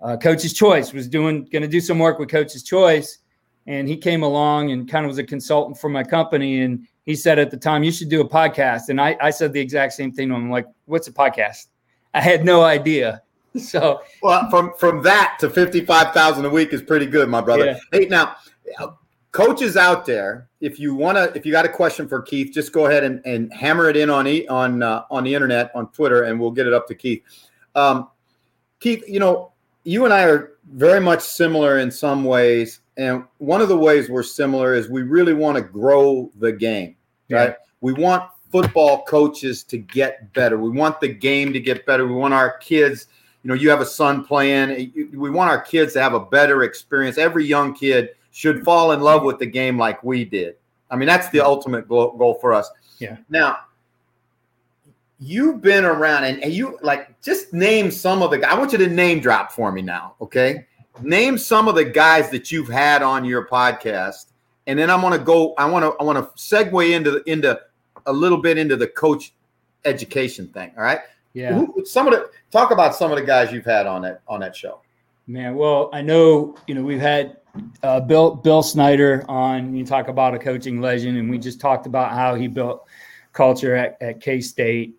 [0.01, 0.93] uh, Coach's Choice.
[0.93, 3.17] Was doing going to do some work with Coach's Choice,
[3.68, 6.62] and he came along and kind of was a consultant for my company.
[6.62, 8.89] And he said at the time you should do a podcast.
[8.89, 11.68] And i, I said the exact same thing to him like what's a podcast?
[12.14, 13.22] I had no idea.
[13.59, 17.66] So well from from that to 55000 a week is pretty good my brother.
[17.66, 17.80] Yeah.
[17.91, 18.38] hey now
[19.34, 22.72] coaches out there if you want to if you got a question for keith just
[22.72, 25.91] go ahead and, and hammer it in on e, on uh, on the internet on
[25.91, 27.24] twitter and we'll get it up to keith.
[27.76, 28.07] Um,
[28.80, 29.51] keith you know
[29.84, 34.09] you and i are very much similar in some ways and one of the ways
[34.09, 36.95] we're similar is we really want to grow the game,
[37.31, 37.49] right?
[37.49, 37.55] Yeah.
[37.81, 40.59] We want football coaches to get better.
[40.59, 42.05] We want the game to get better.
[42.05, 43.07] We want our kids,
[43.41, 44.93] you know, you have a son playing.
[45.15, 47.17] We want our kids to have a better experience.
[47.17, 50.57] Every young kid should fall in love with the game like we did.
[50.91, 52.69] I mean, that's the ultimate goal for us.
[52.99, 53.17] Yeah.
[53.29, 53.57] Now,
[55.17, 58.77] you've been around and, and you like just name some of the I want you
[58.77, 60.67] to name drop for me now, okay?
[61.01, 64.27] Name some of the guys that you've had on your podcast,
[64.67, 65.53] and then I'm going to go.
[65.57, 65.93] I want to.
[65.99, 67.59] I want to segue into the, into
[68.05, 69.33] a little bit into the coach
[69.85, 70.71] education thing.
[70.77, 70.99] All right.
[71.33, 71.53] Yeah.
[71.53, 74.41] Who, some of the talk about some of the guys you've had on that on
[74.41, 74.81] that show.
[75.27, 77.37] Man, well, I know you know we've had
[77.83, 79.73] uh, Bill Bill Snyder on.
[79.75, 82.87] You talk about a coaching legend, and we just talked about how he built
[83.33, 84.97] culture at, at K State.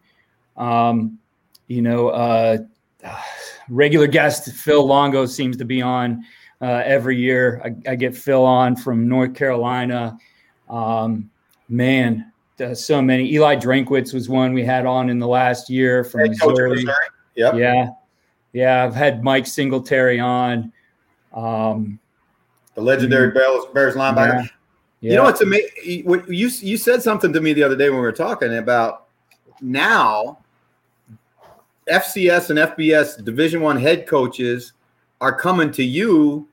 [0.56, 1.18] Um,
[1.66, 2.58] you know, uh,
[3.68, 6.24] regular guest Phil Longo seems to be on
[6.60, 7.60] uh, every year.
[7.64, 10.16] I, I, get Phil on from North Carolina.
[10.68, 11.30] Um,
[11.68, 12.32] man,
[12.74, 13.32] so many.
[13.32, 16.70] Eli Drinkwitz was one we had on in the last year from Missouri.
[16.70, 16.94] Missouri.
[17.34, 17.54] Yep.
[17.54, 17.88] Yeah,
[18.52, 18.84] yeah.
[18.84, 20.72] I've had Mike Singletary on.
[21.32, 21.98] Um,
[22.74, 23.38] the legendary mm-hmm.
[23.38, 24.44] Bears, Bears linebacker.
[24.44, 24.48] Yeah.
[25.00, 25.10] Yeah.
[25.10, 25.68] You know what's amazing?
[25.84, 29.08] You you said something to me the other day when we were talking about
[29.60, 30.38] now
[31.90, 34.72] FCS and FBS Division One head coaches
[35.20, 36.48] are coming to you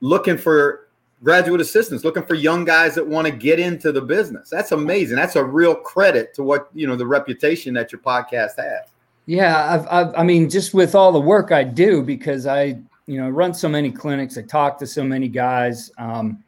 [0.00, 0.88] looking for
[1.22, 4.50] graduate assistants, looking for young guys that want to get into the business.
[4.50, 5.16] That's amazing.
[5.16, 8.90] That's a real credit to what you know the reputation that your podcast has.
[9.26, 13.18] Yeah, I've, I've, i mean, just with all the work I do, because I, you
[13.18, 15.90] know, run so many clinics, I talk to so many guys.
[15.96, 16.44] Um,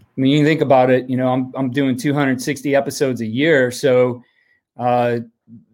[0.00, 3.70] I mean, you think about it, you know, I'm I'm doing 260 episodes a year,
[3.70, 4.24] so
[4.76, 5.18] uh,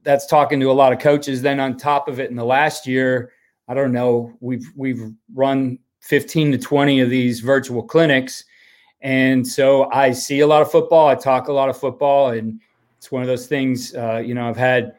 [0.02, 1.42] that's talking to a lot of coaches.
[1.42, 3.32] Then on top of it, in the last year,
[3.68, 8.44] I don't know, we've we've run 15 to 20 of these virtual clinics.
[9.00, 11.08] And so I see a lot of football.
[11.08, 12.60] I talk a lot of football, and
[12.98, 13.94] it's one of those things.
[13.94, 14.94] Uh, you know, I've had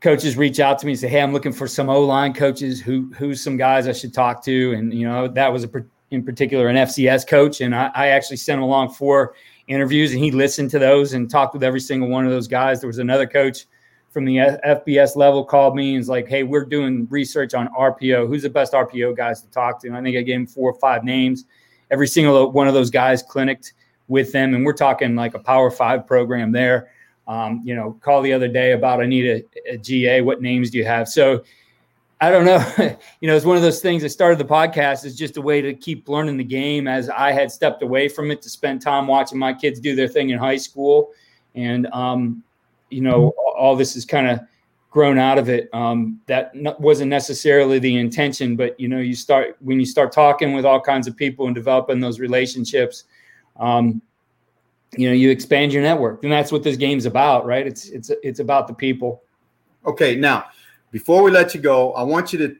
[0.00, 2.80] coaches reach out to me and say, "Hey, I'm looking for some O line coaches.
[2.80, 5.70] Who who's some guys I should talk to?" And you know, that was a
[6.12, 9.34] in particular an FCS coach, and I, I actually sent him along four
[9.66, 12.80] interviews, and he listened to those and talked with every single one of those guys.
[12.80, 13.66] There was another coach
[14.10, 18.26] from the FBS level called me and was like, "Hey, we're doing research on RPO.
[18.26, 20.70] Who's the best RPO guys to talk to?" And I think I gave him four
[20.70, 21.44] or five names.
[21.90, 23.74] Every single one of those guys clinicked
[24.08, 26.90] with them, and we're talking like a Power Five program there.
[27.28, 30.20] Um, you know, call the other day about I need a, a GA.
[30.20, 31.08] What names do you have?
[31.08, 31.44] So
[32.22, 32.64] I don't know.
[33.20, 35.60] you know, it's one of those things that started the podcast is just a way
[35.60, 39.08] to keep learning the game as I had stepped away from it to spend time
[39.08, 41.10] watching my kids do their thing in high school.
[41.56, 42.44] And, um,
[42.90, 44.38] you know, all this is kind of
[44.88, 45.68] grown out of it.
[45.74, 50.52] Um, that wasn't necessarily the intention, but, you know, you start when you start talking
[50.52, 53.02] with all kinds of people and developing those relationships,
[53.58, 54.00] um,
[54.96, 56.22] you know, you expand your network.
[56.22, 57.66] And that's what this game's about, right?
[57.66, 59.24] It's, it's, it's about the people.
[59.84, 60.14] Okay.
[60.14, 60.44] Now,
[60.92, 62.54] before we let you go, I want you to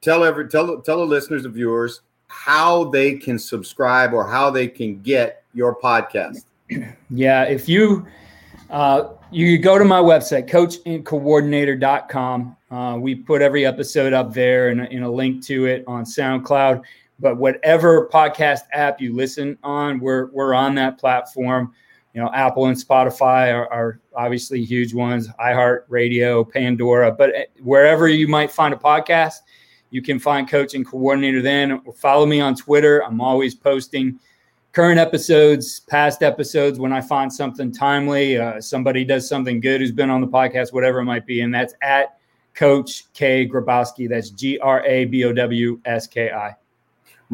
[0.00, 4.68] tell every tell tell the listeners and viewers how they can subscribe or how they
[4.68, 6.44] can get your podcast.
[7.10, 8.06] Yeah, if you
[8.70, 12.56] uh, you go to my website, coachandcoordinator.com.
[12.70, 16.82] Uh, we put every episode up there and, and a link to it on SoundCloud.
[17.20, 21.72] But whatever podcast app you listen on, we're we're on that platform
[22.14, 27.44] you know, Apple and Spotify are, are obviously huge ones, iHeart Radio, Pandora, but eh,
[27.62, 29.34] wherever you might find a podcast,
[29.90, 31.80] you can find coach and coordinator then.
[31.96, 33.02] Follow me on Twitter.
[33.04, 34.18] I'm always posting
[34.72, 39.92] current episodes, past episodes when I find something timely, uh, somebody does something good who's
[39.92, 41.40] been on the podcast, whatever it might be.
[41.40, 42.18] And that's at
[42.54, 44.08] Coach K Grabowski.
[44.08, 46.54] That's G R A B O W S K I.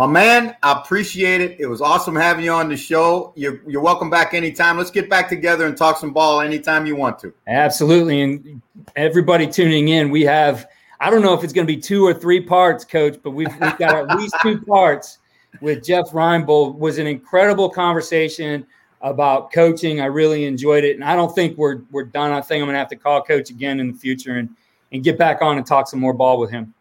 [0.00, 1.60] My man, I appreciate it.
[1.60, 3.34] It was awesome having you on the show.
[3.36, 4.78] You're, you're welcome back anytime.
[4.78, 7.34] Let's get back together and talk some ball anytime you want to.
[7.46, 8.22] Absolutely.
[8.22, 8.62] And
[8.96, 10.66] everybody tuning in, we have,
[11.00, 13.52] I don't know if it's going to be two or three parts, coach, but we've,
[13.60, 15.18] we've got at least two parts
[15.60, 16.76] with Jeff Reinebold.
[16.76, 18.66] was an incredible conversation
[19.02, 20.00] about coaching.
[20.00, 20.94] I really enjoyed it.
[20.94, 22.32] And I don't think we're, we're done.
[22.32, 24.48] I think I'm going to have to call coach again in the future and,
[24.92, 26.72] and get back on and talk some more ball with him.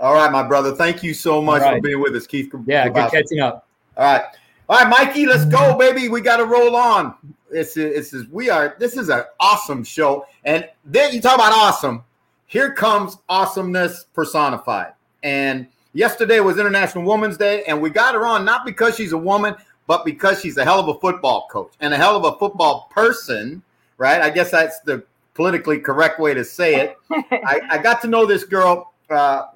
[0.00, 0.74] All right, my brother.
[0.74, 1.76] Thank you so much right.
[1.76, 2.52] for being with us, Keith.
[2.66, 3.66] Yeah, good catching up.
[3.96, 4.22] All right.
[4.68, 6.08] All right, Mikey, let's go, baby.
[6.08, 7.14] We got to roll on.
[7.50, 10.26] This is, this is we are this is an awesome show.
[10.44, 12.04] And then you talk about awesome.
[12.46, 14.92] Here comes awesomeness personified.
[15.22, 19.18] And yesterday was International Women's Day, and we got her on not because she's a
[19.18, 19.54] woman,
[19.86, 22.88] but because she's a hell of a football coach and a hell of a football
[22.90, 23.62] person,
[23.96, 24.20] right?
[24.20, 25.02] I guess that's the
[25.34, 26.96] politically correct way to say it.
[27.10, 29.46] I, I got to know this girl uh,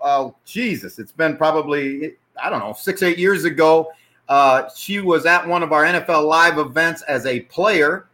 [0.00, 3.90] oh Jesus, it's been probably I don't know six eight years ago.
[4.28, 8.08] Uh, she was at one of our NFL live events as a player,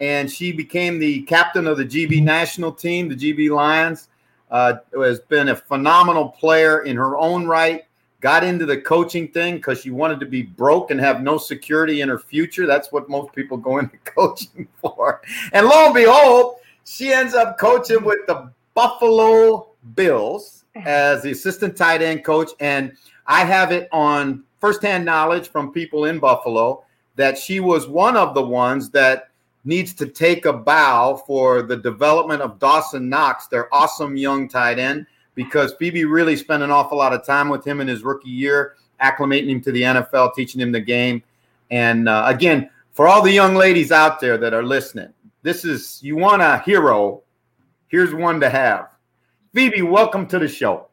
[0.00, 4.08] and she became the captain of the GB national team, the GB Lions.
[4.50, 7.84] Uh, has been a phenomenal player in her own right.
[8.20, 12.00] Got into the coaching thing because she wanted to be broke and have no security
[12.00, 12.66] in her future.
[12.66, 15.20] That's what most people go into coaching for.
[15.52, 21.76] And lo and behold, she ends up coaching with the Buffalo Bills as the assistant
[21.76, 22.92] tight end coach, and
[23.26, 26.84] I have it on firsthand knowledge from people in Buffalo
[27.16, 29.30] that she was one of the ones that
[29.64, 34.78] needs to take a bow for the development of Dawson Knox, their awesome young tight
[34.78, 38.30] end, because Phoebe really spent an awful lot of time with him in his rookie
[38.30, 41.22] year, acclimating him to the NFL, teaching him the game.
[41.70, 45.12] And uh, again, for all the young ladies out there that are listening,
[45.42, 47.22] this is you want a hero.
[47.88, 48.88] Here's one to have.
[49.54, 50.88] Phoebe, welcome to the show.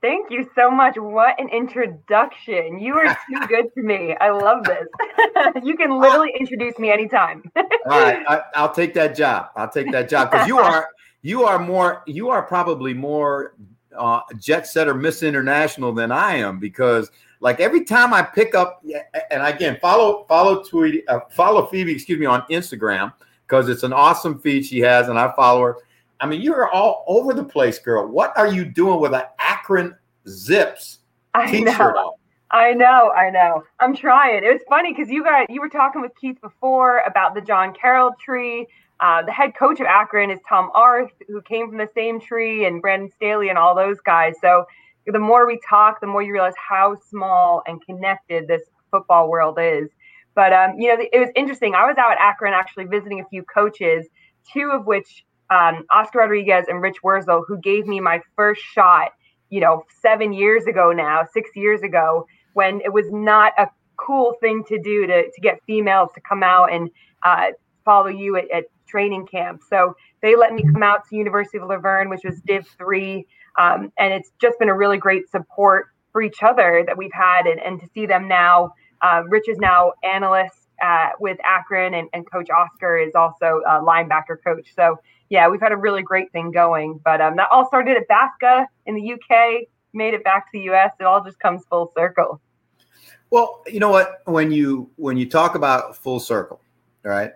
[0.00, 0.96] Thank you so much.
[0.96, 2.80] What an introduction.
[2.80, 4.16] You are too good to me.
[4.20, 4.88] I love this.
[5.62, 7.42] you can literally introduce me anytime.
[7.56, 8.24] All right.
[8.26, 9.50] I, will take that job.
[9.56, 10.88] I'll take that job because you are
[11.20, 13.54] you are more you are probably more
[13.96, 18.82] uh, jet setter Miss International than I am because like every time I pick up
[19.30, 23.12] and again follow follow tweet uh, follow Phoebe excuse me on Instagram
[23.46, 25.76] because it's an awesome feed she has and I follow her
[26.22, 28.06] I mean, you're all over the place, girl.
[28.06, 29.96] What are you doing with an Akron
[30.28, 31.00] Zips
[31.48, 32.12] t-shirt on?
[32.52, 33.64] I know, I know.
[33.80, 34.44] I'm trying.
[34.44, 37.74] It was funny because you got you were talking with Keith before about the John
[37.74, 38.68] Carroll tree.
[39.00, 42.66] Uh, the head coach of Akron is Tom Arth, who came from the same tree,
[42.66, 44.34] and Brandon Staley and all those guys.
[44.40, 44.64] So
[45.06, 48.62] the more we talk, the more you realize how small and connected this
[48.92, 49.88] football world is.
[50.36, 51.74] But um, you know, it was interesting.
[51.74, 54.06] I was out at Akron actually visiting a few coaches,
[54.52, 59.10] two of which um, Oscar Rodriguez and Rich Wurzel, who gave me my first shot,
[59.50, 64.34] you know, seven years ago now, six years ago, when it was not a cool
[64.40, 66.90] thing to do to, to get females to come out and
[67.22, 67.48] uh,
[67.84, 69.62] follow you at, at, training camp.
[69.70, 73.26] So they let me come out to University of La Verne, which was Div 3.
[73.58, 77.46] Um, and it's just been a really great support for each other that we've had,
[77.46, 78.74] and, and to see them now.
[79.00, 83.80] Uh, Rich is now analyst uh, with Akron, and, and Coach Oscar is also a
[83.80, 84.74] linebacker coach.
[84.76, 84.98] So
[85.32, 87.00] yeah, we've had a really great thing going.
[87.02, 90.70] But um, that all started at BAFCA in the UK, made it back to the
[90.70, 90.90] US.
[91.00, 92.38] It all just comes full circle.
[93.30, 94.20] Well, you know what?
[94.26, 96.60] When you when you talk about full circle,
[97.02, 97.32] right?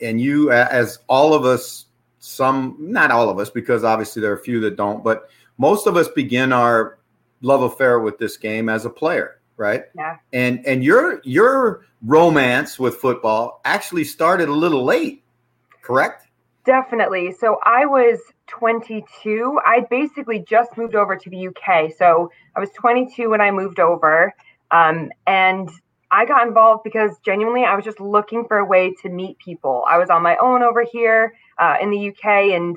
[0.00, 1.86] And you, as all of us,
[2.20, 5.28] some not all of us, because obviously there are a few that don't, but
[5.58, 7.00] most of us begin our
[7.40, 9.84] love affair with this game as a player right?
[9.94, 10.16] Yeah.
[10.32, 15.22] And and your your romance with football actually started a little late,
[15.82, 16.26] correct?
[16.64, 17.32] Definitely.
[17.32, 19.58] So I was 22.
[19.66, 21.92] I basically just moved over to the UK.
[21.98, 24.32] So I was 22 when I moved over,
[24.70, 25.68] um, and
[26.12, 29.84] I got involved because genuinely I was just looking for a way to meet people.
[29.88, 32.76] I was on my own over here uh, in the UK, and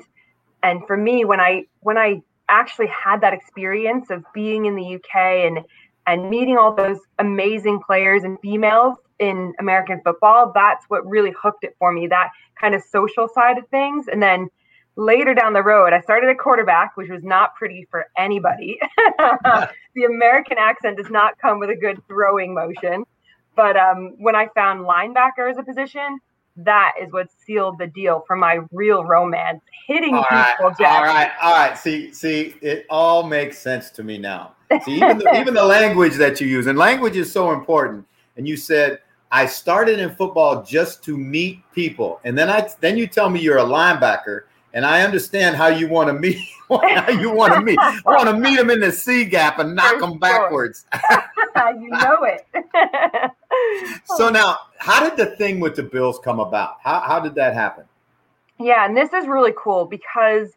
[0.62, 4.96] and for me, when I when I actually had that experience of being in the
[4.96, 5.16] UK
[5.46, 5.60] and
[6.08, 11.64] and meeting all those amazing players and females in American football, that's what really hooked
[11.64, 12.06] it for me.
[12.06, 14.08] That kind of social side of things.
[14.08, 14.48] And then
[14.96, 18.78] later down the road, I started at quarterback, which was not pretty for anybody.
[19.18, 23.04] the American accent does not come with a good throwing motion.
[23.54, 26.20] But um, when I found linebacker as a position,
[26.56, 29.62] that is what sealed the deal for my real romance.
[29.86, 30.86] Hitting all right, people.
[30.86, 31.76] All right, all right.
[31.76, 34.54] See, see, it all makes sense to me now.
[34.84, 38.06] See, even the, even the language that you use, and language is so important.
[38.36, 39.00] And you said
[39.32, 43.40] I started in football just to meet people, and then I then you tell me
[43.40, 46.38] you're a linebacker, and I understand how you want to meet.
[46.68, 47.78] how you want to meet?
[47.78, 50.18] I want to meet them in the C gap and knock For them sure.
[50.18, 50.86] backwards.
[51.80, 52.46] you know it.
[54.04, 56.76] so now, how did the thing with the Bills come about?
[56.82, 57.84] How how did that happen?
[58.58, 60.52] Yeah, and this is really cool because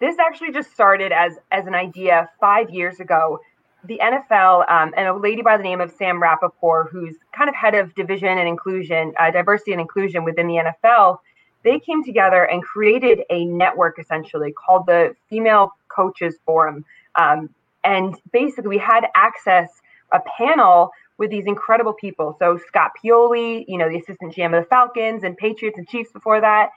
[0.00, 3.38] this actually just started as as an idea five years ago
[3.86, 7.54] the NFL um, and a lady by the name of Sam Rapoport, who's kind of
[7.54, 11.18] head of division and inclusion, uh, diversity and inclusion within the NFL,
[11.62, 16.84] they came together and created a network essentially called the Female Coaches Forum.
[17.16, 17.50] Um,
[17.84, 19.68] and basically, we had access
[20.12, 22.36] a panel with these incredible people.
[22.38, 26.12] So Scott Pioli, you know, the assistant GM of the Falcons and Patriots and Chiefs
[26.12, 26.70] before that.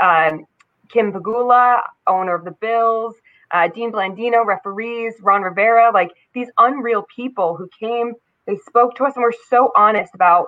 [0.00, 0.46] Um,
[0.88, 3.14] Kim Pegula, owner of the Bills
[3.52, 8.14] uh, Dean Blandino, referees, Ron Rivera, like these unreal people who came,
[8.46, 10.46] they spoke to us and were so honest about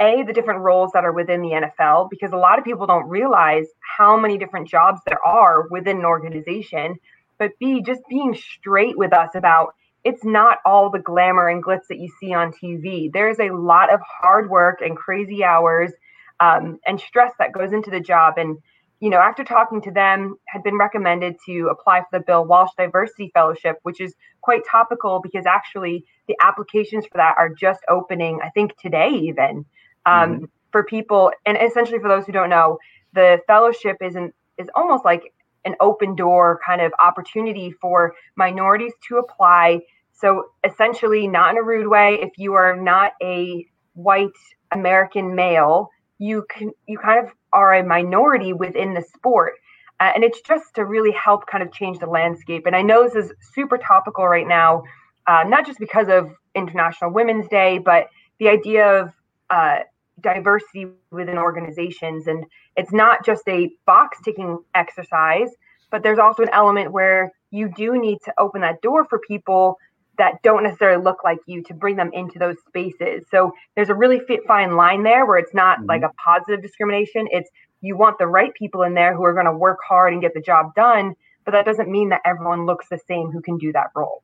[0.00, 3.08] a the different roles that are within the NFL because a lot of people don't
[3.08, 6.96] realize how many different jobs there are within an organization.
[7.38, 11.88] But B just being straight with us about it's not all the glamour and glitz
[11.88, 13.12] that you see on TV.
[13.12, 15.92] There's a lot of hard work and crazy hours
[16.38, 18.34] um, and stress that goes into the job.
[18.36, 18.58] And
[19.00, 22.70] you know, after talking to them, had been recommended to apply for the Bill Walsh
[22.78, 28.40] Diversity Fellowship, which is quite topical because actually the applications for that are just opening,
[28.42, 29.66] I think today even,
[30.06, 30.44] um, mm-hmm.
[30.72, 31.30] for people.
[31.44, 32.78] And essentially, for those who don't know,
[33.12, 35.32] the fellowship is an, is almost like
[35.66, 39.80] an open door kind of opportunity for minorities to apply.
[40.12, 44.30] So essentially, not in a rude way, if you are not a white
[44.72, 49.54] American male, you can you kind of are a minority within the sport.
[49.98, 52.66] Uh, and it's just to really help kind of change the landscape.
[52.66, 54.82] And I know this is super topical right now,
[55.26, 58.08] uh, not just because of International Women's Day, but
[58.38, 59.12] the idea of
[59.48, 59.78] uh,
[60.20, 62.26] diversity within organizations.
[62.26, 62.44] And
[62.76, 65.48] it's not just a box ticking exercise,
[65.90, 69.78] but there's also an element where you do need to open that door for people
[70.18, 73.24] that don't necessarily look like you to bring them into those spaces.
[73.30, 75.88] So there's a really fit, fine line there where it's not mm-hmm.
[75.88, 77.28] like a positive discrimination.
[77.30, 77.50] It's
[77.80, 80.34] you want the right people in there who are going to work hard and get
[80.34, 81.14] the job done,
[81.44, 84.22] but that doesn't mean that everyone looks the same who can do that role.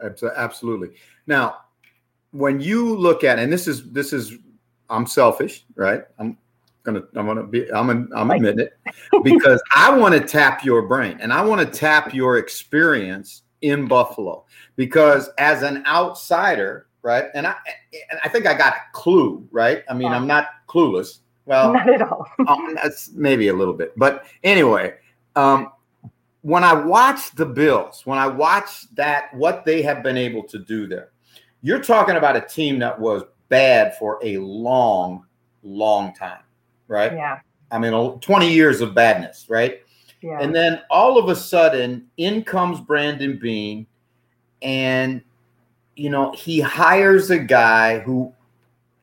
[0.00, 0.90] Absolutely.
[1.26, 1.58] Now,
[2.32, 4.36] when you look at, and this is this is,
[4.90, 6.02] I'm selfish, right?
[6.18, 6.36] I'm
[6.82, 8.72] gonna I'm gonna be I'm an, I'm admitting it
[9.22, 13.88] because I want to tap your brain and I want to tap your experience in
[13.88, 14.44] Buffalo
[14.76, 17.26] because as an outsider, right?
[17.34, 17.54] And I
[18.10, 19.82] and I think I got a clue, right?
[19.88, 21.18] I mean, I'm not clueless.
[21.46, 22.26] Well, not at all.
[22.46, 24.94] um, that's maybe a little bit, but anyway,
[25.34, 25.72] um,
[26.42, 30.58] when I watch the Bills, when I watch that what they have been able to
[30.58, 31.10] do there,
[31.62, 35.24] you're talking about a team that was bad for a long,
[35.62, 36.42] long time,
[36.88, 37.12] right?
[37.12, 37.38] Yeah.
[37.70, 39.81] I mean, 20 years of badness, right?
[40.22, 40.38] Yeah.
[40.40, 43.86] And then all of a sudden, in comes Brandon Beane,
[44.62, 45.20] and
[45.96, 48.32] you know he hires a guy who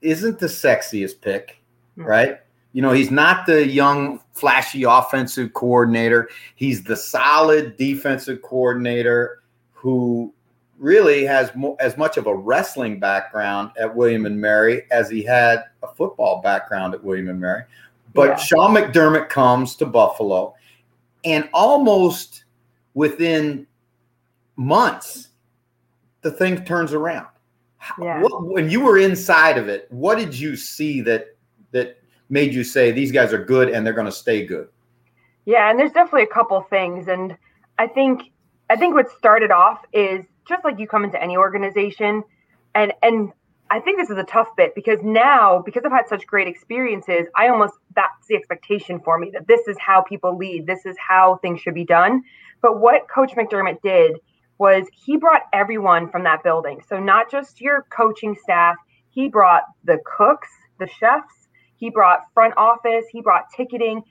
[0.02, 1.62] isn't the sexiest pick,
[1.98, 2.08] mm-hmm.
[2.08, 2.40] right?
[2.72, 6.30] You know, he's not the young, flashy offensive coordinator.
[6.56, 9.42] He's the solid defensive coordinator
[9.74, 10.32] who
[10.78, 15.24] really has mo- as much of a wrestling background at William and Mary as he
[15.24, 17.64] had a football background at William and Mary.
[18.14, 18.36] But Yeah.
[18.38, 20.56] Sean McDermott comes to Buffalo,
[21.24, 22.46] and almost
[22.94, 23.68] within
[24.56, 25.30] months,
[26.22, 27.28] the thing turns around.
[28.00, 28.22] Yeah.
[28.22, 31.28] What, when you were inside of it, what did you see that
[31.72, 31.98] that
[32.30, 34.68] made you say these guys are good and they're going to stay good?
[35.46, 37.36] Yeah, and there's definitely a couple things, and
[37.80, 38.32] I think
[38.70, 42.24] I think what started off is just like you come into any organization,
[42.76, 43.32] and and
[43.72, 47.28] I think this is a tough bit because now because I've had such great experiences,
[47.36, 50.96] I almost that's the expectation for me that this is how people lead, this is
[50.98, 52.24] how things should be done.
[52.62, 54.18] But what Coach McDermott did
[54.58, 58.76] was he brought everyone from that building, so not just your coaching staff,
[59.10, 60.50] he brought the cooks,
[60.80, 64.02] the chefs, he brought front office, he brought ticketing.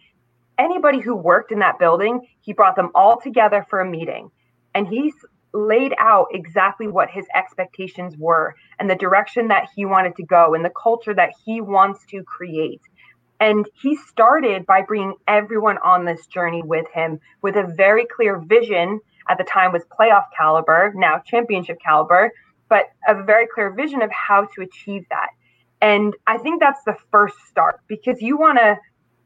[0.57, 4.31] Anybody who worked in that building, he brought them all together for a meeting.
[4.75, 5.13] And he
[5.53, 10.55] laid out exactly what his expectations were and the direction that he wanted to go
[10.55, 12.83] and the culture that he wants to create.
[13.41, 18.39] And he started by bringing everyone on this journey with him with a very clear
[18.39, 19.01] vision.
[19.29, 22.33] At the time was playoff caliber, now championship caliber,
[22.69, 25.29] but a very clear vision of how to achieve that.
[25.81, 28.77] And I think that's the first start because you want to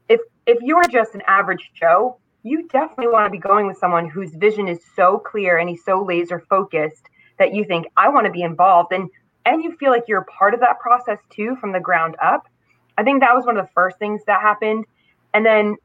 [0.09, 4.09] if if you're just an average Joe, you definitely want to be going with someone
[4.09, 7.07] whose vision is so clear and he's so laser focused
[7.39, 9.09] that you think I want to be involved and
[9.45, 12.47] and you feel like you're part of that process too from the ground up.
[12.97, 14.85] I think that was one of the first things that happened.
[15.33, 15.75] And then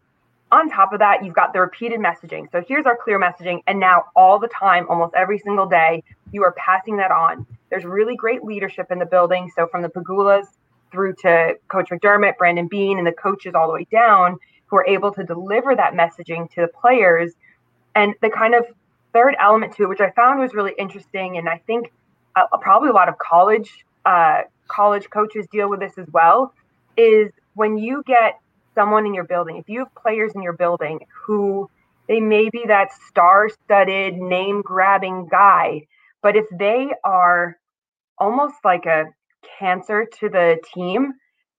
[0.52, 2.50] on top of that, you've got the repeated messaging.
[2.52, 3.61] So here's our clear messaging.
[3.66, 7.46] And now all the time, almost every single day, you are passing that on.
[7.68, 9.50] There's really great leadership in the building.
[9.56, 10.46] So from the Pegulas
[10.92, 14.38] through to Coach McDermott, Brandon Beane, and the coaches all the way down
[14.69, 17.33] who are able to deliver that messaging to the players.
[17.95, 18.66] And the kind of
[19.12, 21.93] third element to it, which I found was really interesting, and I think
[22.37, 26.55] uh, probably a lot of college uh, college coaches deal with this as well,
[26.97, 28.39] is when you get
[28.75, 31.69] someone in your building, if you have players in your building who
[32.07, 35.87] they may be that star-studded, name-grabbing guy,
[36.23, 37.59] but if they are
[38.19, 39.07] almost like a
[39.59, 41.12] cancer to the team,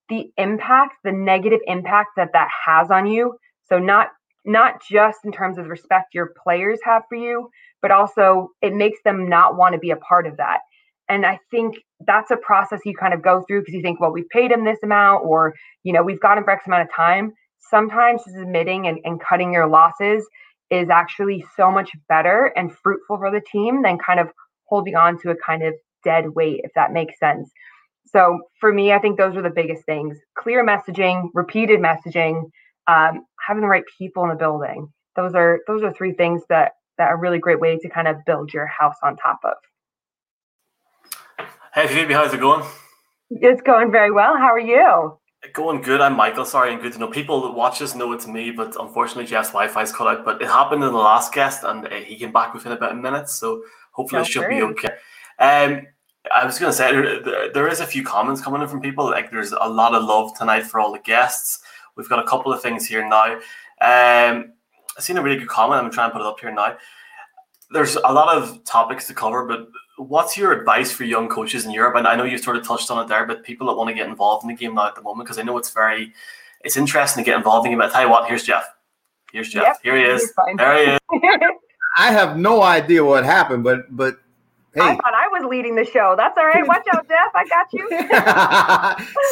[0.09, 3.37] the impact, the negative impact that that has on you.
[3.67, 4.09] So not
[4.45, 7.49] not just in terms of the respect your players have for you,
[7.81, 10.59] but also it makes them not want to be a part of that.
[11.09, 14.11] And I think that's a process you kind of go through because you think, well,
[14.11, 15.53] we've paid him this amount, or
[15.83, 17.33] you know, we've got him for X amount of time.
[17.59, 20.25] Sometimes just admitting and, and cutting your losses
[20.71, 24.29] is actually so much better and fruitful for the team than kind of
[24.65, 27.49] holding on to a kind of dead weight, if that makes sense.
[28.05, 32.49] So for me, I think those are the biggest things: clear messaging, repeated messaging,
[32.87, 34.91] um, having the right people in the building.
[35.15, 38.17] Those are those are three things that that are really great way to kind of
[38.25, 39.53] build your house on top of.
[41.73, 42.65] Hey Phoebe, how's it going?
[43.29, 44.37] It's going very well.
[44.37, 45.17] How are you?
[45.53, 46.01] Going good.
[46.01, 46.43] I'm Michael.
[46.43, 47.07] Sorry, and good to know.
[47.07, 50.25] People that watch this know it's me, but unfortunately, Jeff's Wi-Fi's cut out.
[50.25, 52.95] But it happened in the last guest, and uh, he came back within about a
[52.95, 54.95] minute, so hopefully No it should be okay.
[55.39, 55.87] Um,
[56.35, 58.81] I was going to say there, there- there is a few comments coming in from
[58.81, 59.05] people.
[59.05, 61.61] Like there's a lot of love tonight for all the guests.
[61.95, 63.35] We've got a couple of things here now.
[63.81, 64.53] Um,
[64.97, 65.77] I've seen a really good comment.
[65.77, 66.77] I'm going to try and put it up here now.
[67.71, 69.67] There's a lot of topics to cover, but
[69.97, 71.95] what's your advice for young coaches in Europe?
[71.95, 73.93] And I know you've sort of touched on it there, but people that want to
[73.93, 76.13] get involved in the game now at the moment, because I know it's very,
[76.63, 77.89] it's interesting to get involved in the game.
[77.89, 78.65] I tell you what, here's Jeff.
[79.31, 79.63] Here's Jeff.
[79.63, 80.33] Yep, here he is.
[80.57, 80.99] There he is.
[81.97, 84.17] I have no idea what happened, but but
[84.81, 86.15] I thought I was leading the show.
[86.17, 86.65] That's all right.
[86.67, 87.31] Watch out, Jeff.
[87.35, 87.87] I got you.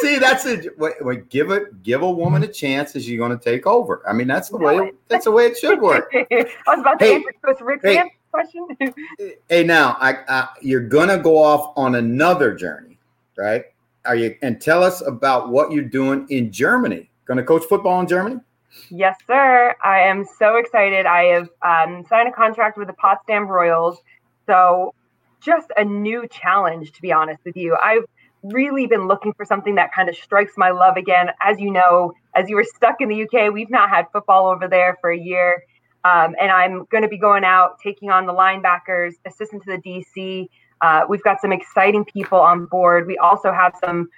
[0.00, 3.36] see, that's a wait, wait, give a give a woman a chance as you're going
[3.36, 4.02] to take over.
[4.08, 6.10] I mean, that's the No, way it- that's the way it should work.
[6.14, 8.02] I was about to Hey, answer Chris Rick's hey.
[8.30, 8.66] question.
[9.48, 12.98] hey, now I, I you're going to go off on another journey,
[13.36, 13.64] right?
[14.04, 17.10] Are you and tell us about what you're doing in Germany?
[17.26, 18.40] Going to coach football in Germany?
[18.90, 19.74] Yes, sir.
[19.84, 21.04] I am so excited.
[21.04, 23.98] I have um, signed a contract with the Potsdam Royals.
[24.46, 24.94] So,
[25.40, 27.76] just a new challenge, to be honest with you.
[27.82, 28.04] I've
[28.42, 31.30] really been looking for something that kind of strikes my love again.
[31.42, 34.68] As you know, as you were stuck in the UK, we've not had football over
[34.68, 35.64] there for a year.
[36.04, 40.04] Um, and I'm going to be going out, taking on the linebackers, assistant to the
[40.16, 40.48] DC.
[40.80, 43.06] Uh, we've got some exciting people on board.
[43.06, 44.08] We also have some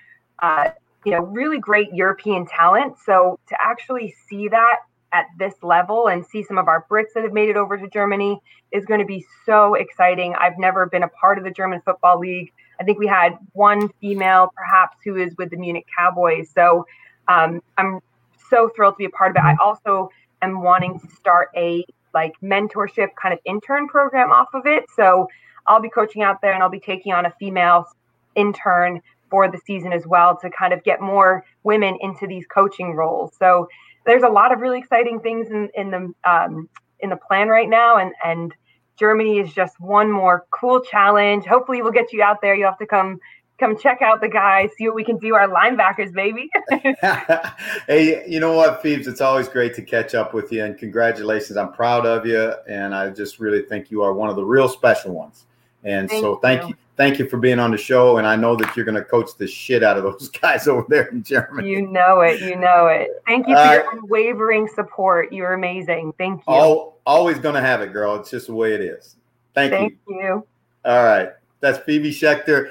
[0.40, 0.70] uh,
[1.04, 2.96] you know, really great European talent.
[3.04, 4.76] So to actually see that
[5.12, 7.88] at this level and see some of our Brits that have made it over to
[7.88, 8.40] Germany
[8.72, 10.34] is going to be so exciting.
[10.38, 12.52] I've never been a part of the German Football League.
[12.80, 16.50] I think we had one female, perhaps, who is with the Munich Cowboys.
[16.54, 16.86] So
[17.28, 18.00] um, I'm
[18.48, 19.42] so thrilled to be a part of it.
[19.44, 20.10] I also
[20.42, 21.84] am wanting to start a
[22.14, 24.84] like mentorship kind of intern program off of it.
[24.94, 25.28] So
[25.66, 27.86] I'll be coaching out there and I'll be taking on a female
[28.34, 29.00] intern
[29.30, 33.32] for the season as well to kind of get more women into these coaching roles.
[33.38, 33.68] So
[34.06, 36.68] there's a lot of really exciting things in, in the um,
[37.00, 38.54] in the plan right now, and and
[38.98, 41.44] Germany is just one more cool challenge.
[41.46, 42.54] Hopefully, we'll get you out there.
[42.54, 43.18] You'll have to come
[43.60, 45.34] come check out the guys, see what we can do.
[45.34, 46.48] Our linebackers, baby.
[47.86, 49.06] hey, you know what, Phoebes?
[49.06, 51.56] It's always great to catch up with you, and congratulations.
[51.56, 54.68] I'm proud of you, and I just really think you are one of the real
[54.68, 55.44] special ones.
[55.84, 56.68] And thank so, thank you.
[56.68, 58.18] you thank you for being on the show.
[58.18, 60.84] And I know that you're going to coach the shit out of those guys over
[60.88, 61.66] there in Germany.
[61.66, 62.42] You know it.
[62.42, 63.08] You know it.
[63.26, 65.32] Thank you for uh, your unwavering support.
[65.32, 66.12] You're amazing.
[66.18, 66.52] Thank you.
[66.52, 68.16] All, always going to have it, girl.
[68.16, 69.16] It's just the way it is.
[69.54, 70.14] Thank, thank you.
[70.14, 70.46] you.
[70.84, 71.30] All right.
[71.60, 72.70] That's Phoebe Schechter.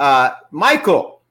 [0.00, 1.22] Uh, Michael,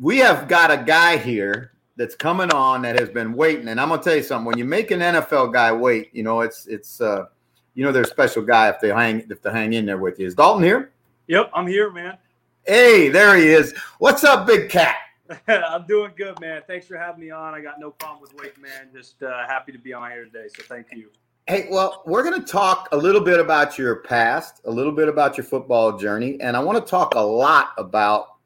[0.00, 3.68] we have got a guy here that's coming on that has been waiting.
[3.68, 4.46] And I'm going to tell you something.
[4.46, 7.26] When you make an NFL guy wait, you know, it's, it's, uh,
[7.74, 10.18] you know, they're a special guy if they hang, if they hang in there with
[10.18, 10.26] you.
[10.26, 10.92] Is Dalton here?
[11.26, 12.18] Yep, I'm here, man.
[12.64, 13.74] Hey, there he is.
[13.98, 14.96] What's up, Big Cat?
[15.48, 16.62] I'm doing good, man.
[16.66, 17.54] Thanks for having me on.
[17.54, 18.88] I got no problem with waiting, man.
[18.94, 20.46] Just uh, happy to be on here today.
[20.56, 21.10] So thank you.
[21.46, 25.08] Hey, well, we're going to talk a little bit about your past, a little bit
[25.08, 28.36] about your football journey, and I want to talk a lot about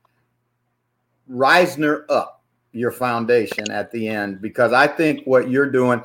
[1.31, 6.03] Risner Up, your foundation at the end, because I think what you're doing,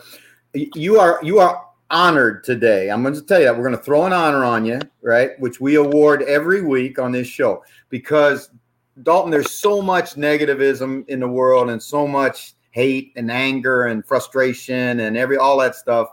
[0.54, 2.90] you are you are honored today.
[2.90, 5.40] I'm going to tell you that we're going to throw an honor on you, right?
[5.40, 8.50] Which we award every week on this show because
[9.04, 14.06] Dalton, there's so much negativism in the world and so much hate and anger and
[14.06, 16.10] frustration and every all that stuff.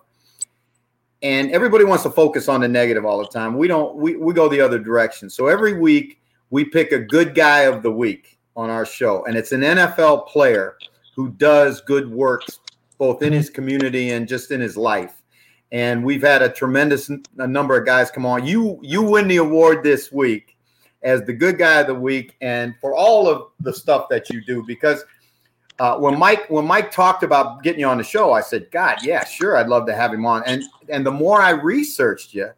[1.22, 3.56] And everybody wants to focus on the negative all the time.
[3.56, 3.96] We don't.
[3.96, 5.28] We we go the other direction.
[5.28, 6.18] So every week
[6.48, 10.28] we pick a good guy of the week on our show, and it's an NFL
[10.28, 10.76] player
[11.14, 12.60] who does good works
[12.96, 15.19] both in his community and just in his life
[15.72, 18.46] and we've had a tremendous a number of guys come on.
[18.46, 20.56] You you win the award this week
[21.02, 24.44] as the good guy of the week, and for all of the stuff that you
[24.44, 24.64] do.
[24.66, 25.04] Because
[25.78, 28.98] uh, when Mike when Mike talked about getting you on the show, I said, God,
[29.02, 30.42] yeah, sure, I'd love to have him on.
[30.46, 32.50] And and the more I researched you,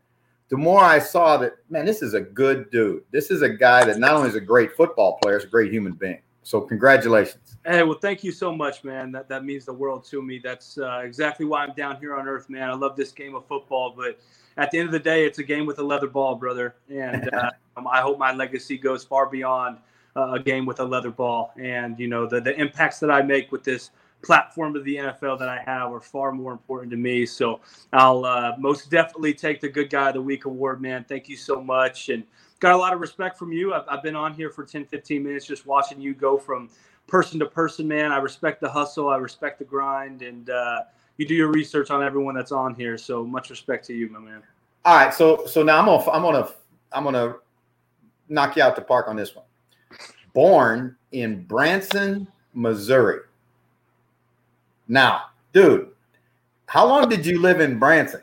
[0.49, 3.05] the more I saw that man, this is a good dude.
[3.11, 5.73] This is a guy that not only is a great football player, is a great
[5.73, 6.21] human being.
[6.43, 7.57] So congratulations.
[7.65, 9.13] Hey, well, thank you so much, man.
[9.13, 10.41] That that means the world to me.
[10.43, 12.69] That's uh, exactly why I'm down here on Earth, man.
[12.69, 14.19] I love this game of football, but
[14.57, 16.75] at the end of the day, it's a game with a leather ball, brother.
[16.91, 17.51] And uh,
[17.89, 19.79] I hope my legacy goes far beyond
[20.17, 21.53] uh, a game with a leather ball.
[21.61, 23.91] And you know, the the impacts that I make with this
[24.23, 27.27] platform of the NFL that I have are far more important to me.
[27.27, 27.61] So
[27.93, 31.05] I'll uh, most definitely take the Good Guy of the Week award, man.
[31.09, 32.09] Thank you so much.
[32.09, 32.25] And
[32.63, 33.75] got a lot of respect from you.
[33.75, 36.71] I've, I've been on here for 10, 15 minutes just watching you go from
[37.09, 38.13] person to person, man.
[38.13, 39.11] I respect the hustle.
[39.11, 40.23] I respect the grind.
[40.23, 40.83] And uh,
[41.17, 42.97] you do your research on everyone that's on here.
[42.97, 44.45] So much respect to you, my man.
[44.85, 45.13] All right.
[45.13, 46.55] So, so now I'm to, I'm to,
[46.93, 47.37] I'm to
[48.29, 49.45] knock you out the park on this one.
[50.33, 53.23] Born in Branson, Missouri.
[54.87, 55.91] Now, dude,
[56.67, 58.23] how long did you live in Branson?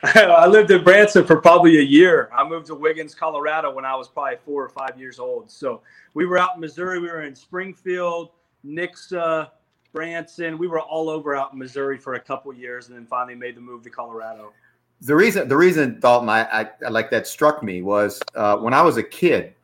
[0.02, 2.30] I lived in Branson for probably a year.
[2.32, 5.50] I moved to Wiggins, Colorado when I was probably four or five years old.
[5.50, 5.80] So
[6.14, 7.00] we were out in Missouri.
[7.00, 8.30] We were in Springfield,
[8.64, 9.50] Nixa,
[9.92, 10.56] Branson.
[10.56, 13.56] We were all over out in Missouri for a couple years, and then finally made
[13.56, 14.52] the move to Colorado.
[15.00, 18.74] The reason, the reason, Dalton, I, I, I like that struck me was uh, when
[18.74, 19.54] I was a kid.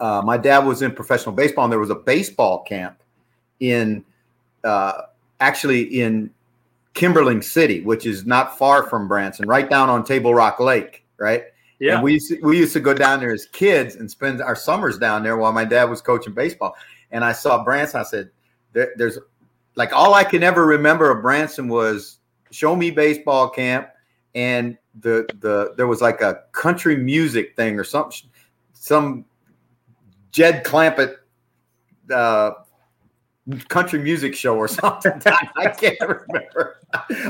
[0.00, 3.00] Uh, my dad was in professional baseball, and there was a baseball camp
[3.60, 4.04] in,
[4.64, 5.02] uh,
[5.38, 6.30] actually in
[6.94, 11.44] Kimberling City, which is not far from Branson, right down on Table Rock Lake, right?
[11.78, 11.94] Yeah.
[11.94, 14.56] And we used to, we used to go down there as kids and spend our
[14.56, 16.76] summers down there while my dad was coaching baseball.
[17.10, 18.00] And I saw Branson.
[18.00, 18.30] I said,
[18.72, 19.18] there, "There's
[19.76, 22.18] like all I can ever remember of Branson was
[22.50, 23.88] show me baseball camp,
[24.34, 28.28] and the the there was like a country music thing or something,
[28.74, 29.24] some
[30.32, 31.16] Jed Clampett
[32.12, 32.52] uh,
[33.68, 35.20] country music show or something.
[35.56, 36.76] I can't remember.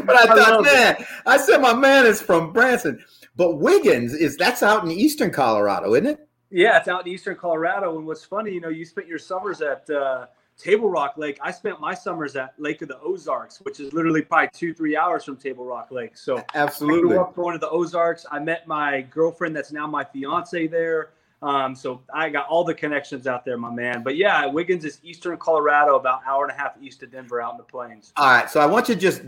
[0.06, 1.06] But I thought, man, it.
[1.26, 3.04] I said my man is from Branson.
[3.36, 6.28] But Wiggins is that's out in eastern Colorado, isn't it?
[6.50, 7.96] Yeah, it's out in eastern Colorado.
[7.98, 10.26] And what's funny, you know, you spent your summers at uh,
[10.58, 11.38] Table Rock Lake.
[11.40, 14.96] I spent my summers at Lake of the Ozarks, which is literally probably two, three
[14.96, 16.16] hours from Table Rock Lake.
[16.16, 18.26] So absolutely, I grew up going to the Ozarks.
[18.30, 21.10] I met my girlfriend that's now my fiance there.
[21.42, 24.02] Um, so I got all the connections out there, my man.
[24.02, 27.52] But yeah, Wiggins is eastern Colorado, about hour and a half east of Denver, out
[27.52, 28.12] in the plains.
[28.16, 29.22] All right, so I want you to just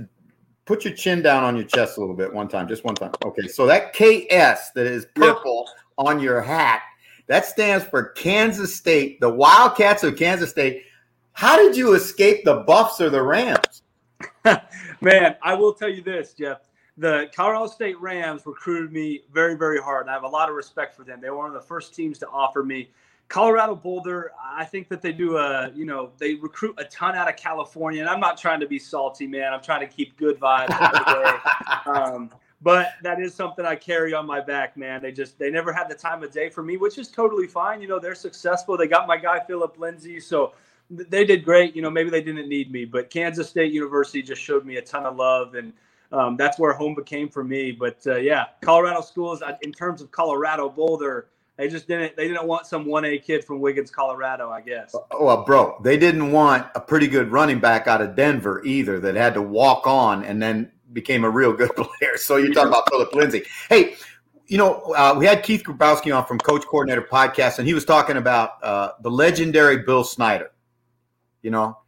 [0.66, 3.12] put your chin down on your chest a little bit one time, just one time.
[3.24, 6.06] Okay, so that KS that is purple yep.
[6.06, 6.82] on your hat,
[7.28, 10.82] that stands for Kansas State, the Wildcats of Kansas State.
[11.32, 13.82] How did you escape the Buffs or the Rams?
[15.00, 16.58] man, I will tell you this, Jeff.
[16.98, 20.02] The Colorado State Rams recruited me very, very hard.
[20.02, 21.20] And I have a lot of respect for them.
[21.20, 22.90] They were one of the first teams to offer me.
[23.28, 27.28] Colorado Boulder, I think that they do a, you know, they recruit a ton out
[27.28, 28.00] of California.
[28.00, 29.54] And I'm not trying to be salty, man.
[29.54, 31.86] I'm trying to keep good vibes.
[31.86, 32.30] um,
[32.60, 35.02] but that is something I carry on my back, man.
[35.02, 37.82] They just they never had the time of day for me, which is totally fine.
[37.82, 38.76] You know, they're successful.
[38.76, 40.52] They got my guy Philip Lindsay, so
[40.88, 41.74] they did great.
[41.74, 44.82] You know, maybe they didn't need me, but Kansas State University just showed me a
[44.82, 45.72] ton of love, and
[46.12, 47.72] um, that's where home became for me.
[47.72, 52.46] But uh, yeah, Colorado schools in terms of Colorado Boulder, they just didn't they didn't
[52.46, 54.50] want some one A kid from Wiggins, Colorado.
[54.50, 54.94] I guess.
[55.18, 59.14] Well, bro, they didn't want a pretty good running back out of Denver either that
[59.14, 62.16] had to walk on and then became a real good player.
[62.16, 63.44] So you're talking about Phillip Lindsay.
[63.68, 63.96] Hey,
[64.48, 67.86] you know, uh, we had Keith Grabowski on from Coach Coordinator Podcast, and he was
[67.86, 70.50] talking about uh, the legendary Bill Snyder.
[71.40, 71.78] You know,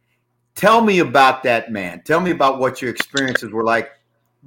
[0.55, 2.01] tell me about that man.
[2.03, 3.91] Tell me about what your experiences were like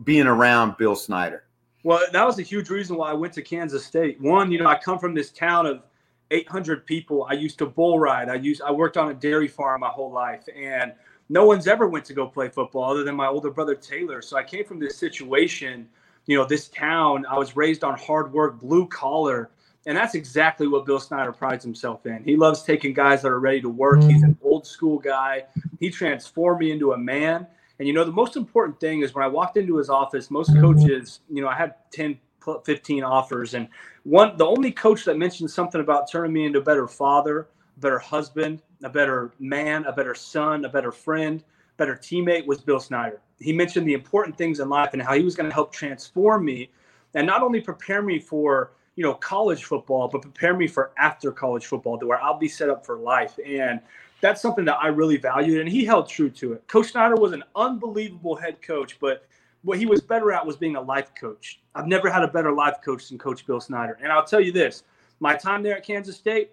[0.04, 1.44] being around Bill Snyder.
[1.84, 4.20] Well, that was a huge reason why I went to Kansas State.
[4.20, 5.82] One, you know, I come from this town of
[6.30, 7.26] 800 people.
[7.30, 8.28] I used to bull ride.
[8.28, 10.92] I used I worked on a dairy farm my whole life, and
[11.28, 14.22] no one's ever went to go play football other than my older brother Taylor.
[14.22, 15.88] So I came from this situation,
[16.26, 17.24] you know, this town.
[17.26, 19.50] I was raised on hard work, blue collar,
[19.86, 22.22] and that's exactly what Bill Snyder prides himself in.
[22.24, 24.02] He loves taking guys that are ready to work.
[24.02, 25.44] He's an old school guy.
[25.80, 27.46] He transformed me into a man.
[27.78, 30.50] And you know, the most important thing is when I walked into his office, most
[30.50, 30.60] mm-hmm.
[30.60, 32.18] coaches, you know, I had 10,
[32.64, 33.68] 15 offers, and
[34.04, 37.80] one, the only coach that mentioned something about turning me into a better father, a
[37.80, 41.44] better husband, a better man, a better son, a better friend,
[41.76, 43.20] better teammate was Bill Snyder.
[43.38, 46.44] He mentioned the important things in life and how he was going to help transform
[46.44, 46.70] me
[47.14, 51.32] and not only prepare me for, you know, college football, but prepare me for after
[51.32, 53.38] college football to where I'll be set up for life.
[53.46, 53.80] And
[54.20, 56.66] that's something that I really valued and he held true to it.
[56.68, 59.26] Coach Snyder was an unbelievable head coach, but
[59.62, 61.60] what he was better at was being a life coach.
[61.74, 63.98] I've never had a better life coach than Coach Bill Snyder.
[64.02, 64.84] And I'll tell you this,
[65.20, 66.52] my time there at Kansas State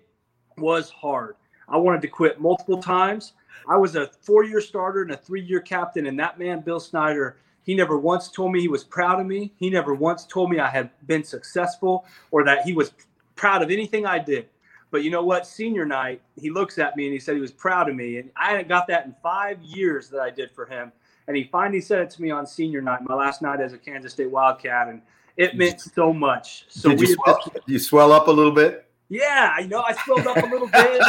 [0.57, 1.35] was hard.
[1.67, 3.33] I wanted to quit multiple times.
[3.67, 6.07] I was a four year starter and a three year captain.
[6.07, 9.53] And that man, Bill Snyder, he never once told me he was proud of me.
[9.57, 12.91] He never once told me I had been successful or that he was
[13.35, 14.47] proud of anything I did.
[14.95, 15.45] But you know what?
[15.45, 18.19] Senior night, he looks at me and he said he was proud of me.
[18.19, 20.89] And I hadn't got that in five years that I did for him.
[21.27, 23.77] And he finally said it to me on senior night, my last night as a
[23.77, 24.87] Kansas State Wildcat.
[24.87, 25.01] And
[25.35, 26.63] it meant so much.
[26.69, 28.87] So did you, swell, did you swell up a little bit?
[29.09, 31.01] Yeah, I know I swelled up a little bit.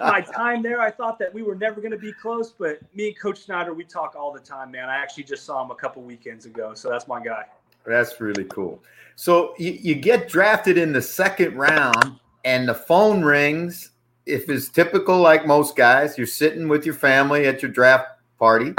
[0.00, 3.06] my time there, I thought that we were never going to be close, but me
[3.06, 4.90] and Coach Snyder, we talk all the time, man.
[4.90, 7.44] I actually just saw him a couple weekends ago, so that's my guy.
[7.86, 8.82] That's really cool.
[9.16, 13.90] So you, you get drafted in the second round, and the phone rings.
[14.26, 18.08] If it's typical, like most guys, you're sitting with your family at your draft
[18.38, 18.74] party,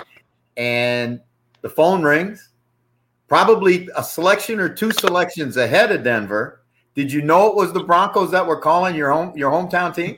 [0.57, 1.19] and
[1.61, 2.49] the phone rings.
[3.27, 6.59] Probably a selection or two selections ahead of Denver
[6.99, 10.17] did you know it was the Broncos that were calling your home your hometown team?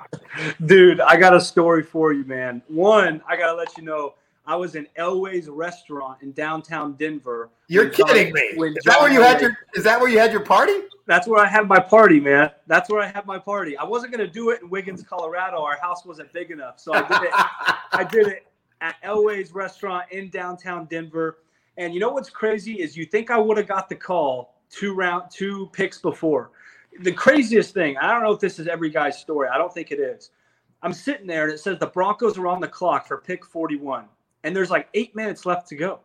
[0.66, 2.64] Dude, I got a story for you, man.
[2.68, 4.16] One, I gotta let you know.
[4.46, 7.50] I was in Elway's restaurant in downtown Denver.
[7.68, 8.42] You're kidding me.
[8.42, 10.74] Is that where you had your is that where you had your party?
[11.06, 12.52] That's where I had my party, man.
[12.68, 13.78] That's where I had my party.
[13.78, 15.62] I wasn't gonna do it in Wiggins, Colorado.
[15.62, 16.80] Our house wasn't big enough.
[16.80, 17.32] So I did it
[17.92, 18.48] I did it
[18.82, 21.38] at Elway's restaurant in downtown Denver.
[21.78, 24.94] And you know what's crazy is you think I would have got the call two
[24.94, 26.52] round two picks before
[27.00, 29.50] the craziest thing, I don't know if this is every guy's story.
[29.50, 30.32] I don't think it is.
[30.84, 34.06] I'm sitting there and it says the Broncos are on the clock for pick 41,
[34.44, 36.00] and there's like eight minutes left to go.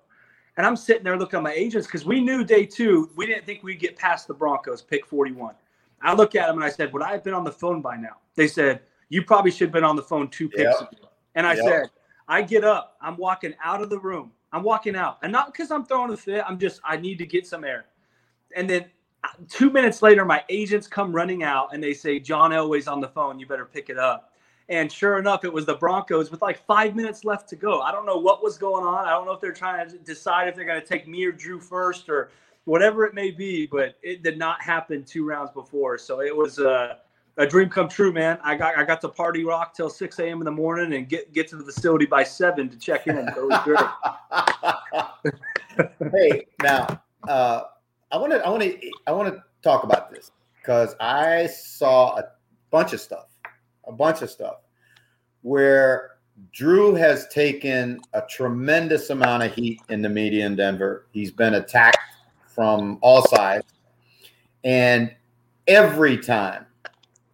[0.57, 3.45] And I'm sitting there looking at my agents because we knew day two, we didn't
[3.45, 5.55] think we'd get past the Broncos, pick 41.
[6.03, 7.97] I look at them and I said, Would I have been on the phone by
[7.97, 8.16] now?
[8.34, 10.93] They said, You probably should have been on the phone two picks yep.
[10.93, 11.09] ago.
[11.34, 11.64] And I yep.
[11.64, 11.91] said,
[12.28, 14.32] I get up, I'm walking out of the room.
[14.53, 15.18] I'm walking out.
[15.22, 17.87] And not because I'm throwing a fit, I'm just, I need to get some air.
[18.55, 18.87] And then
[19.24, 23.01] uh, two minutes later, my agents come running out and they say, John Elway's on
[23.01, 23.39] the phone.
[23.39, 24.32] You better pick it up.
[24.68, 27.82] And sure enough, it was the Broncos with like five minutes left to go.
[27.82, 29.06] I don't know what was going on.
[29.06, 31.32] I don't know if they're trying to decide if they're going to take me or
[31.32, 32.30] Drew first or
[32.64, 35.98] whatever it may be, but it did not happen two rounds before.
[35.98, 36.98] So it was a,
[37.36, 38.38] a dream come true, man.
[38.42, 40.40] I got I got to party rock till 6 a.m.
[40.40, 43.30] in the morning and get, get to the facility by seven to check in.
[43.34, 43.78] So it was great.
[46.12, 47.62] hey, now, uh,
[48.10, 52.16] I want to I want to I want to talk about this because I saw
[52.16, 52.24] a
[52.70, 53.26] bunch of stuff,
[53.87, 54.57] a bunch of stuff
[55.43, 56.12] where
[56.53, 61.07] Drew has taken a tremendous amount of heat in the media in Denver.
[61.12, 61.99] He's been attacked
[62.47, 63.64] from all sides.
[64.64, 65.14] And
[65.66, 66.66] every time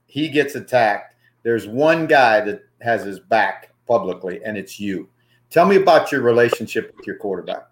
[0.06, 5.08] he gets attacked, there's one guy that has his back publicly, and it's you.
[5.50, 7.66] Tell me about your relationship with your quarterback.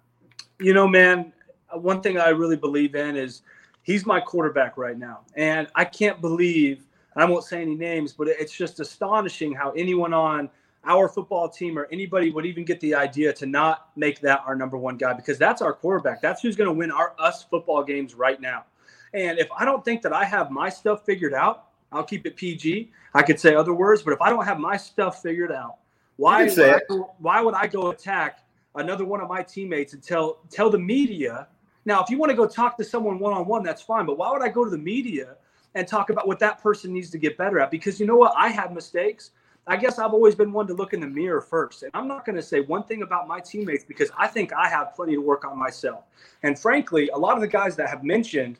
[0.59, 1.33] You know, man,
[1.72, 3.43] one thing I really believe in is
[3.83, 6.87] he's my quarterback right now, and I can't believe.
[7.16, 10.48] I won't say any names, but it's just astonishing how anyone on
[10.84, 14.54] our football team or anybody would even get the idea to not make that our
[14.54, 16.22] number one guy because that's our quarterback.
[16.22, 18.64] That's who's going to win our us football games right now.
[19.12, 22.36] And if I don't think that I have my stuff figured out, I'll keep it
[22.36, 22.92] PG.
[23.14, 25.76] I could say other words, but if I don't have my stuff figured out,
[26.16, 26.80] why would I,
[27.18, 28.40] why would I go attack
[28.76, 31.48] another one of my teammates and tell tell the media?
[31.84, 34.06] Now, if you want to go talk to someone one on one, that's fine.
[34.06, 35.36] But why would I go to the media
[35.75, 37.71] and talk about what that person needs to get better at?
[37.71, 39.31] Because you know what, I have mistakes.
[39.66, 41.83] I guess I've always been one to look in the mirror first.
[41.83, 44.68] And I'm not going to say one thing about my teammates because I think I
[44.68, 46.05] have plenty to work on myself.
[46.43, 48.59] And frankly, a lot of the guys that have mentioned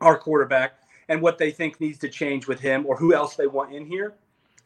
[0.00, 0.74] our quarterback
[1.08, 3.86] and what they think needs to change with him or who else they want in
[3.86, 4.14] here.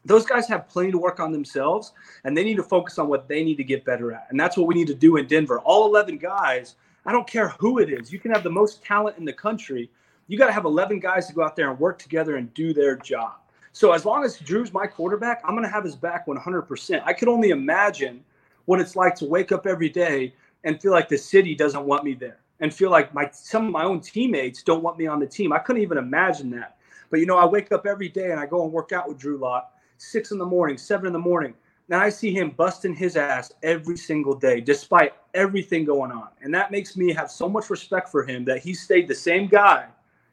[0.04, 1.92] Those guys have plenty to work on themselves
[2.24, 4.26] and they need to focus on what they need to get better at.
[4.30, 5.60] And that's what we need to do in Denver.
[5.60, 9.18] All 11 guys, I don't care who it is, you can have the most talent
[9.18, 9.90] in the country.
[10.30, 12.72] You got to have 11 guys to go out there and work together and do
[12.72, 13.38] their job.
[13.72, 17.02] So as long as Drew's my quarterback, I'm going to have his back 100%.
[17.04, 18.22] I could only imagine
[18.66, 22.04] what it's like to wake up every day and feel like the city doesn't want
[22.04, 25.18] me there and feel like my some of my own teammates don't want me on
[25.18, 25.52] the team.
[25.52, 26.76] I couldn't even imagine that.
[27.10, 29.18] But you know, I wake up every day and I go and work out with
[29.18, 31.54] Drew Lock, six in the morning, seven in the morning.
[31.88, 36.28] And I see him busting his ass every single day, despite everything going on.
[36.40, 39.48] And that makes me have so much respect for him that he stayed the same
[39.48, 39.88] guy.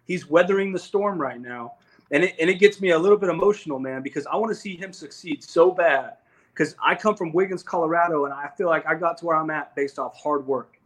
[0.08, 1.74] He's weathering the storm right now.
[2.12, 4.56] And it, and it gets me a little bit emotional, man, because I want to
[4.56, 6.14] see him succeed so bad.
[6.54, 9.52] Because I come from Wiggins, Colorado, and I feel like I got to where I'm
[9.52, 10.80] at based off hard work.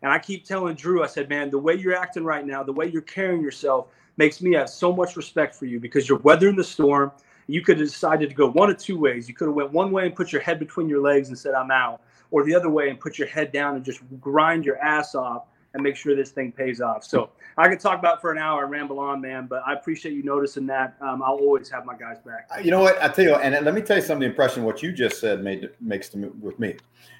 [0.00, 2.72] And I keep telling Drew, I said, man, the way you're acting right now, the
[2.72, 6.56] way you're carrying yourself makes me have so much respect for you because you're weathering
[6.56, 7.10] the storm.
[7.48, 9.28] You could have decided to go one of two ways.
[9.28, 11.54] You could have went one way and put your head between your legs and said,
[11.54, 12.00] I'm out,
[12.30, 15.46] or the other way and put your head down and just grind your ass off
[15.74, 17.04] and make sure this thing pays off.
[17.04, 20.14] So I could talk about for an hour and ramble on, man, but I appreciate
[20.14, 20.96] you noticing that.
[21.00, 22.48] Um, I'll always have my guys back.
[22.64, 23.00] You know what?
[23.02, 24.20] I tell you, and let me tell you something.
[24.20, 26.76] The impression what you just said made makes to me, with me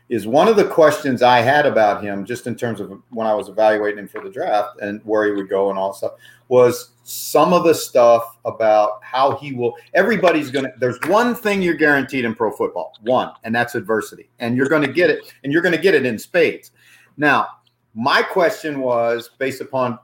[0.08, 3.34] is one of the questions I had about him, just in terms of when I
[3.34, 6.12] was evaluating him for the draft and where he would go and all stuff,
[6.48, 9.74] was some of the stuff about how he will.
[9.92, 14.30] Everybody's going to, there's one thing you're guaranteed in pro football, one, and that's adversity.
[14.38, 16.70] And you're going to get it, and you're going to get it in spades.
[17.18, 17.48] Now,
[17.94, 19.98] my question was based upon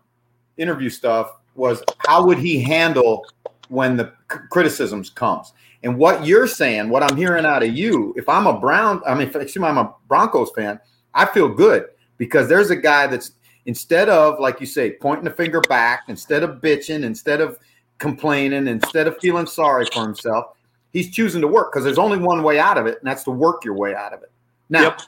[0.57, 3.27] interview stuff was how would he handle
[3.69, 4.13] when the
[4.51, 5.53] criticisms comes
[5.85, 9.15] and what you're saying, what I'm hearing out of you, if I'm a Brown, I
[9.15, 10.81] mean, excuse me, I'm a Broncos fan,
[11.13, 13.33] I feel good because there's a guy that's
[13.67, 17.59] instead of, like you say, pointing the finger back, instead of bitching, instead of
[17.99, 20.57] complaining, instead of feeling sorry for himself,
[20.93, 23.31] he's choosing to work because there's only one way out of it, and that's to
[23.31, 24.33] work your way out of it.
[24.71, 25.01] Now, yep.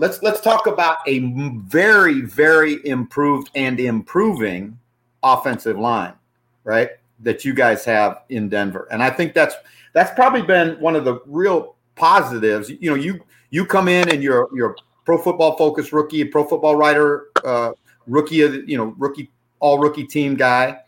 [0.00, 1.20] Let's let's talk about a
[1.66, 4.78] very, very improved and improving
[5.22, 6.14] offensive line,
[6.64, 6.90] right?
[7.20, 9.54] That you guys have in Denver, and I think that's
[9.92, 12.70] that's probably been one of the real positives.
[12.70, 13.20] You know, you
[13.50, 14.74] you come in and you're you're
[15.04, 17.72] pro football focus rookie, pro football writer, uh,
[18.06, 19.30] rookie of you know rookie
[19.60, 20.78] all rookie team guy.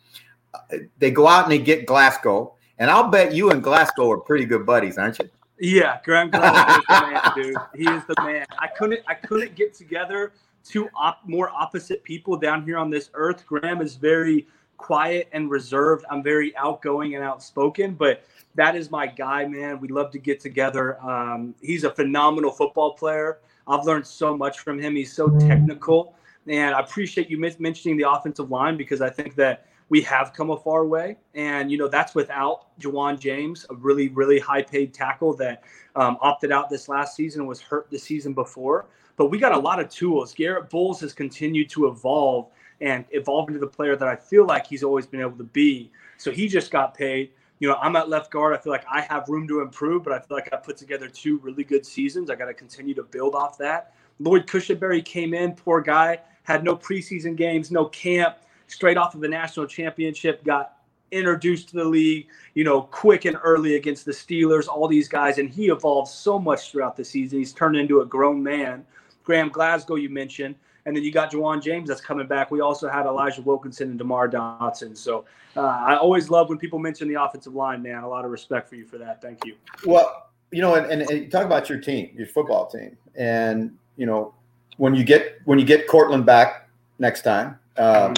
[0.98, 4.46] They go out and they get Glasgow, and I'll bet you and Glasgow are pretty
[4.46, 5.28] good buddies, aren't you?
[5.62, 7.56] Yeah, Graham Glasgow is the man, dude.
[7.76, 8.44] He is the man.
[8.58, 10.32] I couldn't I couldn't get together
[10.64, 13.46] two op- more opposite people down here on this earth.
[13.46, 16.04] Graham is very quiet and reserved.
[16.10, 18.24] I'm very outgoing and outspoken, but
[18.56, 19.78] that is my guy, man.
[19.78, 21.00] We love to get together.
[21.00, 23.38] Um, he's a phenomenal football player.
[23.68, 24.96] I've learned so much from him.
[24.96, 26.16] He's so technical.
[26.48, 30.48] And I appreciate you mentioning the offensive line because I think that we have come
[30.48, 31.18] a far way.
[31.34, 35.64] And, you know, that's without Ja'Wuan James, a really, really high paid tackle that
[35.96, 38.86] um, opted out this last season and was hurt the season before.
[39.16, 40.32] But we got a lot of tools.
[40.32, 42.48] Garett Bolles has continued to evolve
[42.80, 45.92] and evolve into the player that I feel like he's always been able to be.
[46.16, 48.56] So he just got paid you know, I'm at left guard.
[48.56, 51.06] I feel like I have room to improve, but I feel like I put together
[51.06, 52.28] two really good seasons.
[52.28, 53.94] I got to continue to build off that.
[54.18, 58.38] Lloyd Cushenberry came in, poor guy, had no preseason games, no camp,
[58.72, 60.78] straight off of the national championship, got
[61.10, 65.38] introduced to the league, you know, quick and early against the Steelers, all these guys,
[65.38, 67.38] and he evolved so much throughout the season.
[67.38, 68.84] He's turned into a grown man.
[69.22, 70.54] Graham Glasgow, you mentioned.
[70.84, 72.50] And then you got Ja'Wuan James that's coming back.
[72.50, 74.96] We also had Elijah Wilkinson and DeMar Dotson.
[74.96, 75.26] So
[75.56, 78.02] uh, I always love when people mention the offensive line, man.
[78.02, 79.22] A lot of respect for you for that.
[79.22, 79.54] Thank you.
[79.86, 82.96] Well, you know, and, and, and talk about your team, your football team.
[83.14, 84.34] And, you know,
[84.78, 86.68] when you get when you get Courtland back
[86.98, 88.14] next time, um,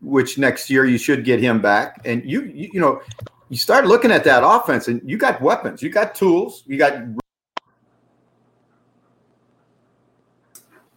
[0.00, 3.00] which next year you should get him back, and you, you you know
[3.48, 6.94] you start looking at that offense, and you got weapons, you got tools, you got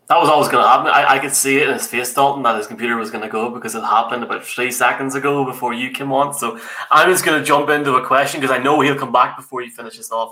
[0.07, 0.87] That was always going to happen.
[0.87, 3.29] I, I could see it in his face, Dalton, that his computer was going to
[3.29, 6.33] go because it happened about three seconds ago before you came on.
[6.33, 6.57] So
[6.89, 9.61] I'm just going to jump into a question because I know he'll come back before
[9.63, 10.31] you finish this off.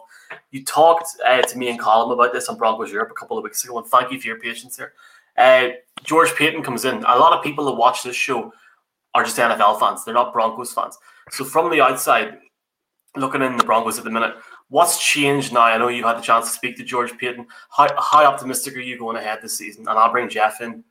[0.51, 3.43] You talked uh, to me and Colin about this on Broncos Europe a couple of
[3.43, 4.93] weeks ago, and thank you for your patience here.
[5.37, 5.69] Uh,
[6.03, 6.97] George Paton comes in.
[6.97, 8.51] A lot of people that watch this show
[9.13, 10.05] are just NFL fans.
[10.05, 10.97] They're not Broncos fans.
[11.31, 12.37] So from the outside,
[13.15, 14.35] looking in the Broncos at the minute,
[14.69, 15.61] What's changed now?
[15.61, 17.45] I know you had the chance to speak to George Paton.
[17.69, 19.87] How, how optimistic are you going ahead this season?
[19.87, 20.83] And I'll bring Jeff in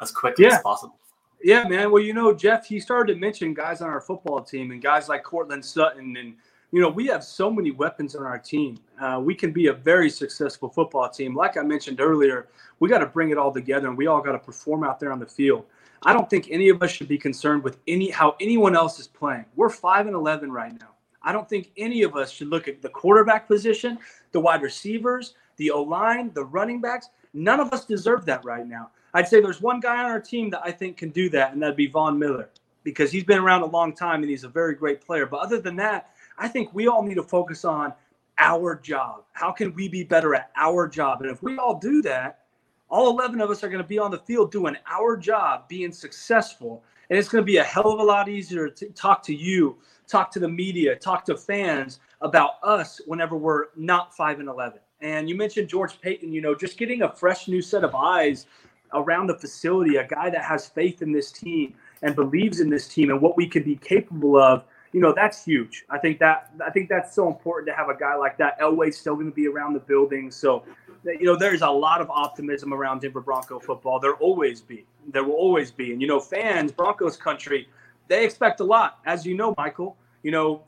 [0.00, 0.54] as quickly yeah.
[0.54, 0.98] as possible.
[1.42, 1.92] Yeah, man.
[1.92, 5.08] Well, you know, Jeff, he started to mention guys on our football team and guys
[5.08, 6.16] like Courtland Sutton.
[6.16, 6.36] And,
[6.72, 8.78] you know, we have so many weapons on our team.
[9.00, 11.34] Uh, we can be a very successful football team.
[11.34, 12.48] Like I mentioned earlier,
[12.80, 15.12] we got to bring it all together and we all got to perform out there
[15.12, 15.64] on the field.
[16.02, 19.06] I don't think any of us should be concerned with any how anyone else is
[19.06, 19.44] playing.
[19.56, 20.90] We're 5 and 11 right now.
[21.22, 23.98] I don't think any of us should look at the quarterback position,
[24.32, 27.08] the wide receivers, the O line, the running backs.
[27.34, 28.90] None of us deserve that right now.
[29.14, 31.62] I'd say there's one guy on our team that I think can do that, and
[31.62, 32.50] that'd be Von Miller
[32.84, 35.26] because he's been around a long time and he's a very great player.
[35.26, 37.92] But other than that, I think we all need to focus on
[38.38, 39.24] our job.
[39.32, 41.22] How can we be better at our job?
[41.22, 42.40] And if we all do that,
[42.88, 45.92] all 11 of us are going to be on the field doing our job, being
[45.92, 46.82] successful.
[47.10, 49.78] And it's going to be a hell of a lot easier to talk to you
[50.08, 54.80] talk to the media, talk to fans about us whenever we're not 5 and 11.
[55.00, 58.46] And you mentioned George Paton, you know, just getting a fresh new set of eyes
[58.94, 62.88] around the facility, a guy that has faith in this team and believes in this
[62.88, 65.84] team and what we can be capable of, you know, that's huge.
[65.90, 68.58] I think that I think that's so important to have a guy like that.
[68.60, 70.64] Elway's still going to be around the building, so
[71.04, 74.00] you know, there's a lot of optimism around Denver Bronco football.
[74.00, 74.84] There always be.
[75.12, 75.92] There will always be.
[75.92, 77.68] And you know, fans, Broncos country,
[78.08, 79.96] they expect a lot, as you know, Michael.
[80.22, 80.62] You know,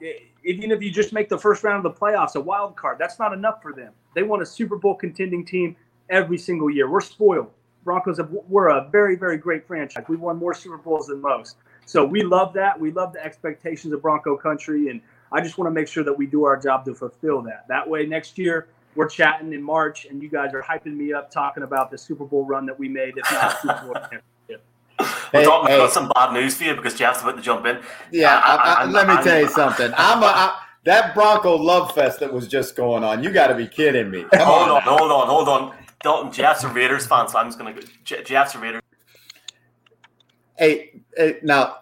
[0.44, 3.18] even if you just make the first round of the playoffs, a wild card, that's
[3.18, 3.92] not enough for them.
[4.14, 5.76] They want a Super Bowl contending team
[6.08, 6.88] every single year.
[6.88, 7.50] We're spoiled.
[7.84, 10.04] Broncos have, we're a very, very great franchise.
[10.08, 11.56] We won more Super Bowls than most.
[11.90, 12.78] So we love that.
[12.78, 14.90] We love the expectations of Bronco country.
[14.90, 15.00] And
[15.32, 17.66] I just want to make sure that we do our job to fulfill that.
[17.66, 21.32] That way, next year, we're chatting in March, and you guys are hyping me up
[21.32, 24.56] talking about the Super Bowl run that we made, if not Super Bowl
[25.32, 25.78] Hey, well, hey.
[25.78, 27.80] got some bad news for you because Jeff's about to jump in.
[28.12, 29.92] Yeah, I, I, I, let me tell you something.
[29.96, 33.24] I'm a, that Bronco love fest that was just going on.
[33.24, 34.24] You got to be kidding me.
[34.32, 35.74] Come hold on, on hold on, hold on.
[36.04, 38.22] Dalton, Jeff's a Raiders fan, so I'm just going to go.
[38.22, 38.82] Jeff's a Raiders.
[40.56, 41.79] Hey, hey, now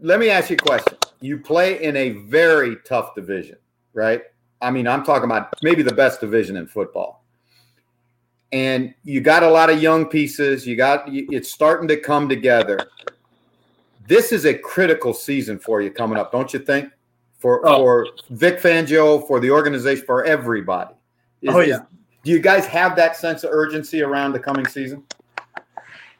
[0.00, 0.96] let me ask you a question.
[1.20, 3.56] You play in a very tough division,
[3.92, 4.22] right?
[4.60, 7.18] I mean, I'm talking about maybe the best division in football
[8.52, 10.66] and you got a lot of young pieces.
[10.66, 12.78] You got it's starting to come together.
[14.06, 16.90] This is a critical season for you coming up, don't you think?
[17.38, 17.78] For oh.
[17.78, 20.94] for Vic Fangio, for the organization, for everybody.
[21.42, 21.76] Is, oh yeah.
[21.76, 21.80] Is,
[22.24, 25.04] do you guys have that sense of urgency around the coming season?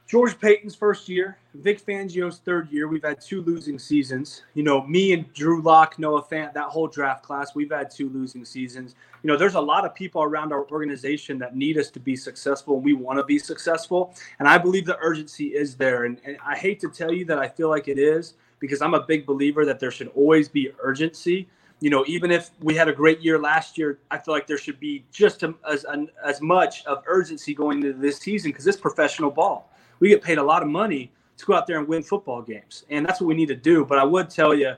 [0.07, 2.87] George Paton's first year, Vic Fangio's third year.
[2.87, 4.43] We've had two losing seasons.
[4.55, 8.09] You know, me and Drew Lock, Noah Fant, that whole draft class, we've had two
[8.11, 8.95] losing seasons.
[9.23, 12.15] You know, there's a lot of people around our organization that need us to be
[12.15, 14.15] successful, and we want to be successful.
[14.39, 16.05] And I believe the urgency is there.
[16.05, 18.95] And, and I hate to tell you that I feel like it is because I'm
[18.95, 21.49] a big believer that there should always be urgency.
[21.81, 24.59] You know, even if we had a great year last year, I feel like there
[24.59, 25.87] should be just as
[26.25, 29.71] as much of urgency going into this season because it's professional ball
[30.01, 32.85] we get paid a lot of money to go out there and win football games.
[32.91, 33.85] And that's what we need to do.
[33.85, 34.75] But I would tell you,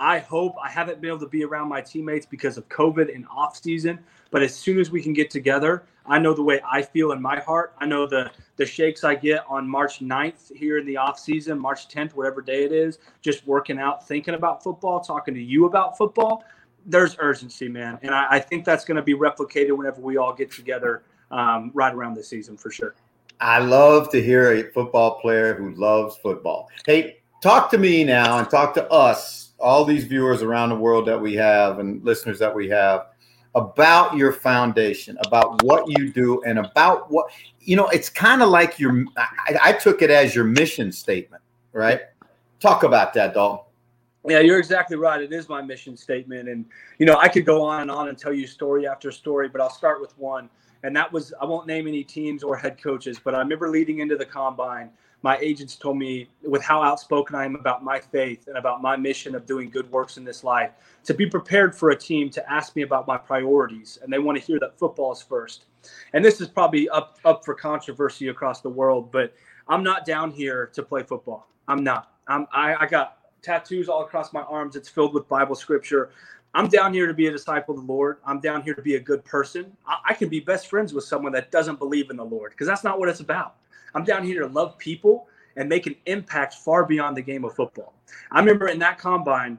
[0.00, 3.26] I hope I haven't been able to be around my teammates because of COVID and
[3.34, 3.98] off season.
[4.30, 7.20] But as soon as we can get together, I know the way I feel in
[7.20, 7.74] my heart.
[7.78, 11.58] I know the the shakes I get on March 9th here in the off season,
[11.58, 15.66] March 10th, whatever day it is, just working out, thinking about football, talking to you
[15.66, 16.44] about football.
[16.84, 17.98] There's urgency, man.
[18.02, 21.70] And I, I think that's going to be replicated whenever we all get together um,
[21.72, 22.94] right around the season for sure.
[23.40, 26.68] I love to hear a football player who loves football.
[26.86, 31.06] Hey, talk to me now and talk to us, all these viewers around the world
[31.06, 33.06] that we have and listeners that we have,
[33.54, 37.88] about your foundation, about what you do, and about what you know.
[37.88, 39.04] It's kind of like your.
[39.16, 41.42] I, I, took it as your mission statement,
[41.72, 42.02] right?
[42.60, 43.64] Talk about that, Dalton.
[44.28, 45.22] Yeah, you're exactly right.
[45.22, 46.66] It is my mission statement, and
[46.98, 49.60] you know I could go on and on and tell you story after story, but
[49.60, 50.50] I'll start with one
[50.82, 53.98] and that was I won't name any teams or head coaches, but I remember leading
[54.00, 54.90] into the combine,
[55.22, 58.96] my agents told me with how outspoken I am about my faith and about my
[58.96, 60.70] mission of doing good works in this life,
[61.04, 64.38] to be prepared for a team to ask me about my priorities, and they want
[64.38, 65.64] to hear that football is first.
[66.12, 69.34] And this is probably up up for controversy across the world, but
[69.66, 71.48] I'm not down here to play football.
[71.66, 72.12] I'm not.
[72.26, 74.76] I'm, I, I got tattoos all across my arms.
[74.76, 76.10] It's filled with Bible scripture.
[76.54, 78.18] I'm down here to be a disciple of the Lord.
[78.26, 79.76] I'm down here to be a good person.
[79.86, 82.66] I, I can be best friends with someone that doesn't believe in the Lord because
[82.66, 83.56] that's not what it's about.
[83.94, 87.54] I'm down here to love people and make an impact far beyond the game of
[87.54, 87.94] football.
[88.30, 89.58] I remember in that combine,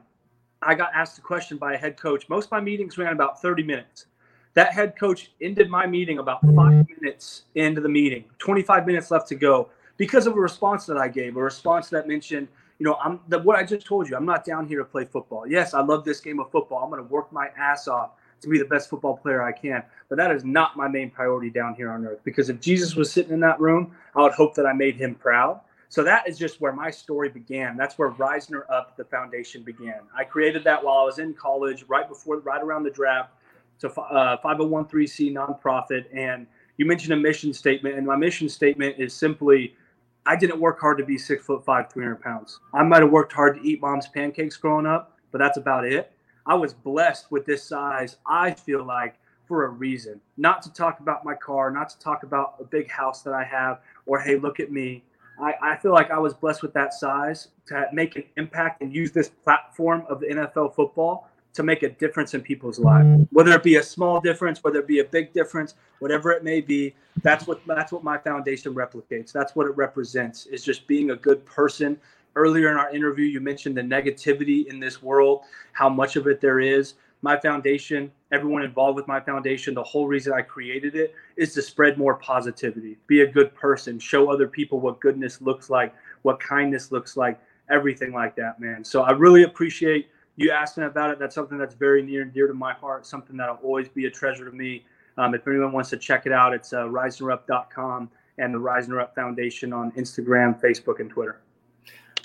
[0.62, 2.28] I got asked a question by a head coach.
[2.28, 4.06] Most of my meetings ran about 30 minutes.
[4.54, 9.28] That head coach ended my meeting about five minutes into the meeting, 25 minutes left
[9.28, 12.48] to go, because of a response that I gave, a response that mentioned,
[12.80, 14.16] you know, I'm the, what I just told you.
[14.16, 15.46] I'm not down here to play football.
[15.46, 16.82] Yes, I love this game of football.
[16.82, 19.82] I'm going to work my ass off to be the best football player I can.
[20.08, 22.20] But that is not my main priority down here on earth.
[22.24, 25.14] Because if Jesus was sitting in that room, I would hope that I made him
[25.14, 25.60] proud.
[25.90, 27.76] So that is just where my story began.
[27.76, 30.00] That's where Risner Up, the foundation began.
[30.16, 33.34] I created that while I was in college, right before, right around the draft.
[33.82, 36.04] A uh, 501c nonprofit.
[36.14, 36.46] And
[36.78, 37.96] you mentioned a mission statement.
[37.96, 39.74] And my mission statement is simply
[40.26, 42.60] I didn't work hard to be six foot five, 300 pounds.
[42.74, 46.12] I might have worked hard to eat mom's pancakes growing up, but that's about it.
[46.46, 49.16] I was blessed with this size, I feel like,
[49.46, 50.20] for a reason.
[50.36, 53.44] Not to talk about my car, not to talk about a big house that I
[53.44, 55.02] have, or hey, look at me.
[55.40, 58.94] I, I feel like I was blessed with that size to make an impact and
[58.94, 63.06] use this platform of the NFL football to make a difference in people's lives.
[63.06, 63.28] Mm.
[63.32, 66.60] Whether it be a small difference, whether it be a big difference, whatever it may
[66.60, 69.32] be, that's what that's what my foundation replicates.
[69.32, 71.98] That's what it represents is just being a good person.
[72.36, 76.40] Earlier in our interview, you mentioned the negativity in this world, how much of it
[76.40, 76.94] there is.
[77.22, 81.60] My foundation, everyone involved with my foundation, the whole reason I created it is to
[81.60, 86.40] spread more positivity, be a good person, show other people what goodness looks like, what
[86.40, 88.84] kindness looks like, everything like that, man.
[88.84, 90.08] So I really appreciate
[90.40, 91.18] you asking about it.
[91.18, 94.10] That's something that's very near and dear to my heart, something that'll always be a
[94.10, 94.84] treasure to me.
[95.18, 99.14] Um, if anyone wants to check it out, it's uh, risnerup.com and the Risner Up
[99.14, 101.42] Foundation on Instagram, Facebook, and Twitter.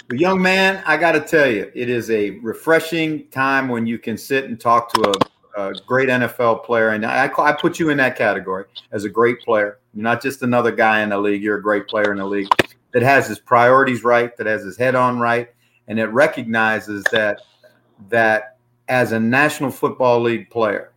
[0.10, 4.00] Well, young man, I got to tell you, it is a refreshing time when you
[4.00, 5.14] can sit and talk to
[5.58, 6.92] a, a great NFL player.
[6.92, 9.80] And I, I put you in that category as a great player.
[9.94, 12.48] You're not just another guy in the league, you're a great player in the league
[12.94, 15.50] that has his priorities right, that has his head on right,
[15.90, 17.42] and it recognizes that
[18.10, 18.58] that
[18.88, 20.92] as a National Football League player,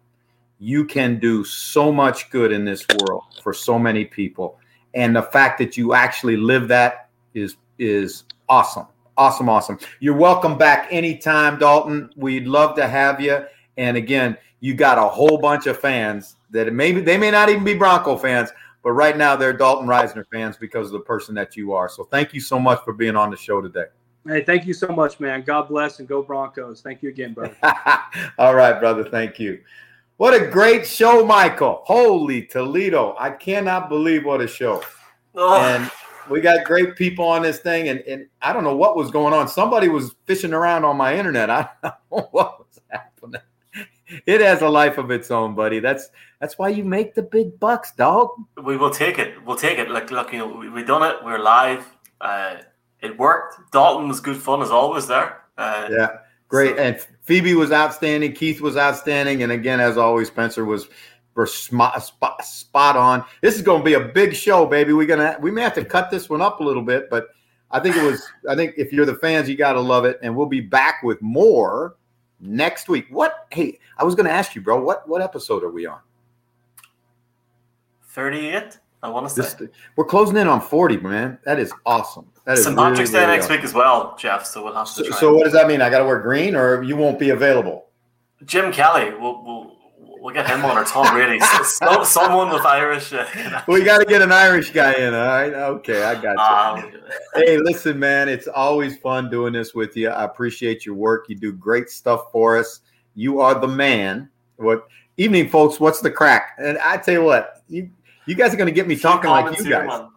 [0.58, 4.58] you can do so much good in this world for so many people.
[4.94, 8.86] And the fact that you actually live that is is awesome.
[9.16, 9.78] Awesome, awesome.
[10.00, 12.10] You're welcome back anytime, Dalton.
[12.16, 13.44] We'd love to have you.
[13.76, 17.64] And again, you got a whole bunch of fans that maybe they may not even
[17.64, 18.50] be Bronco fans,
[18.82, 21.88] but right now they're Dalton Risner fans because of the person that you are.
[21.88, 23.86] So thank you so much for being on the show today.
[24.26, 25.42] Hey, thank you so much, man.
[25.42, 26.80] God bless and go Broncos.
[26.80, 27.56] Thank you again, brother.
[28.38, 29.04] All right, brother.
[29.04, 29.60] Thank you.
[30.18, 31.82] What a great show, Michael.
[31.84, 33.14] Holy Toledo.
[33.18, 34.82] I cannot believe what a show.
[35.34, 35.60] Oh.
[35.60, 35.90] And
[36.28, 37.88] we got great people on this thing.
[37.88, 39.48] And, and I don't know what was going on.
[39.48, 41.48] Somebody was fishing around on my internet.
[41.50, 43.40] I don't know what was happening.
[44.26, 45.80] It has a life of its own, buddy.
[45.80, 48.30] That's that's why you make the big bucks, dog.
[48.62, 49.44] We will take it.
[49.44, 49.90] We'll take it.
[49.90, 51.16] Like, look, you know, we, we done it.
[51.24, 51.84] We're live.
[52.20, 52.56] Uh,
[53.00, 53.72] it worked.
[53.72, 55.42] Dalton was good fun as always there.
[55.56, 56.08] Uh, yeah,
[56.48, 56.76] great.
[56.76, 56.82] So.
[56.82, 58.32] And Phoebe was outstanding.
[58.32, 59.42] Keith was outstanding.
[59.42, 60.88] And again, as always, Spencer was
[61.46, 63.24] spot, spot, spot on.
[63.42, 64.92] This is going to be a big show, baby.
[64.92, 67.28] We're gonna we may have to cut this one up a little bit, but
[67.70, 68.26] I think it was.
[68.48, 70.18] I think if you're the fans, you got to love it.
[70.22, 71.96] And we'll be back with more
[72.40, 73.06] next week.
[73.10, 73.46] What?
[73.50, 74.82] Hey, I was going to ask you, bro.
[74.82, 76.00] What what episode are we on?
[78.02, 78.78] Thirty-eight.
[79.00, 81.38] I want to say this, we're closing in on forty, man.
[81.44, 82.26] That is awesome.
[82.48, 82.74] That is St.
[82.78, 84.46] Patrick's really, Day next week as well, Jeff.
[84.46, 85.04] So we'll have to.
[85.04, 85.82] So, so what does that mean?
[85.82, 87.90] I got to wear green, or you won't be available?
[88.46, 89.76] Jim Kelly, we'll we'll,
[90.18, 93.12] we'll get him on, or Tom Brady, so, someone with Irish.
[93.12, 93.60] Uh, you know.
[93.68, 95.12] We got to get an Irish guy in.
[95.12, 96.96] All right, okay, I got you.
[96.96, 97.02] Um,
[97.34, 100.08] hey, listen, man, it's always fun doing this with you.
[100.08, 101.26] I appreciate your work.
[101.28, 102.80] You do great stuff for us.
[103.14, 104.30] You are the man.
[104.56, 104.88] What
[105.18, 105.78] evening, folks?
[105.80, 106.56] What's the crack?
[106.56, 107.90] And I tell you what, you
[108.24, 110.08] you guys are going to get me talking like you guys.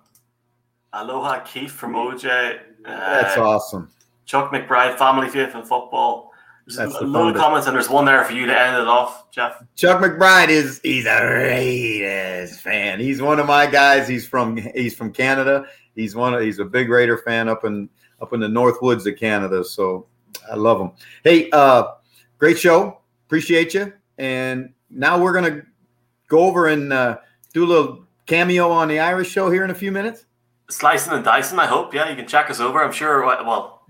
[0.94, 2.26] Aloha Keith from OJ.
[2.26, 3.90] Uh, That's awesome.
[4.26, 6.32] Chuck McBride, Family Faith and Football.
[6.66, 8.88] There's That's a lot of comments, and there's one there for you to end it
[8.88, 9.64] off, Jeff.
[9.76, 13.00] Chuck McBride is he's a Raiders fan.
[13.00, 14.08] He's one of my guys.
[14.08, 15.66] He's from he's from Canada.
[15.96, 17.90] He's one of he's a big Raider fan up in
[18.22, 19.64] up in the North Woods of Canada.
[19.64, 20.08] So
[20.52, 20.92] I love him.
[21.24, 21.94] Hey, uh,
[22.38, 23.02] great show.
[23.26, 23.92] Appreciate you.
[24.18, 25.64] And now we're gonna
[26.28, 27.18] go over and uh,
[27.54, 30.26] do a little cameo on the Irish show here in a few minutes
[30.72, 31.60] slicing and dicing.
[31.60, 31.94] I hope.
[31.94, 32.84] Yeah, you can check us over.
[32.84, 33.26] I'm sure.
[33.26, 33.86] Uh, well,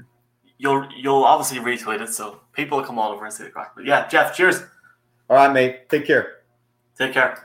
[0.58, 3.74] you'll you'll obviously retweet it, so people will come all over and see the crack.
[3.76, 4.62] But yeah, Jeff, cheers.
[5.30, 5.90] All right, mate.
[5.90, 6.40] Take care.
[6.98, 7.44] Take care.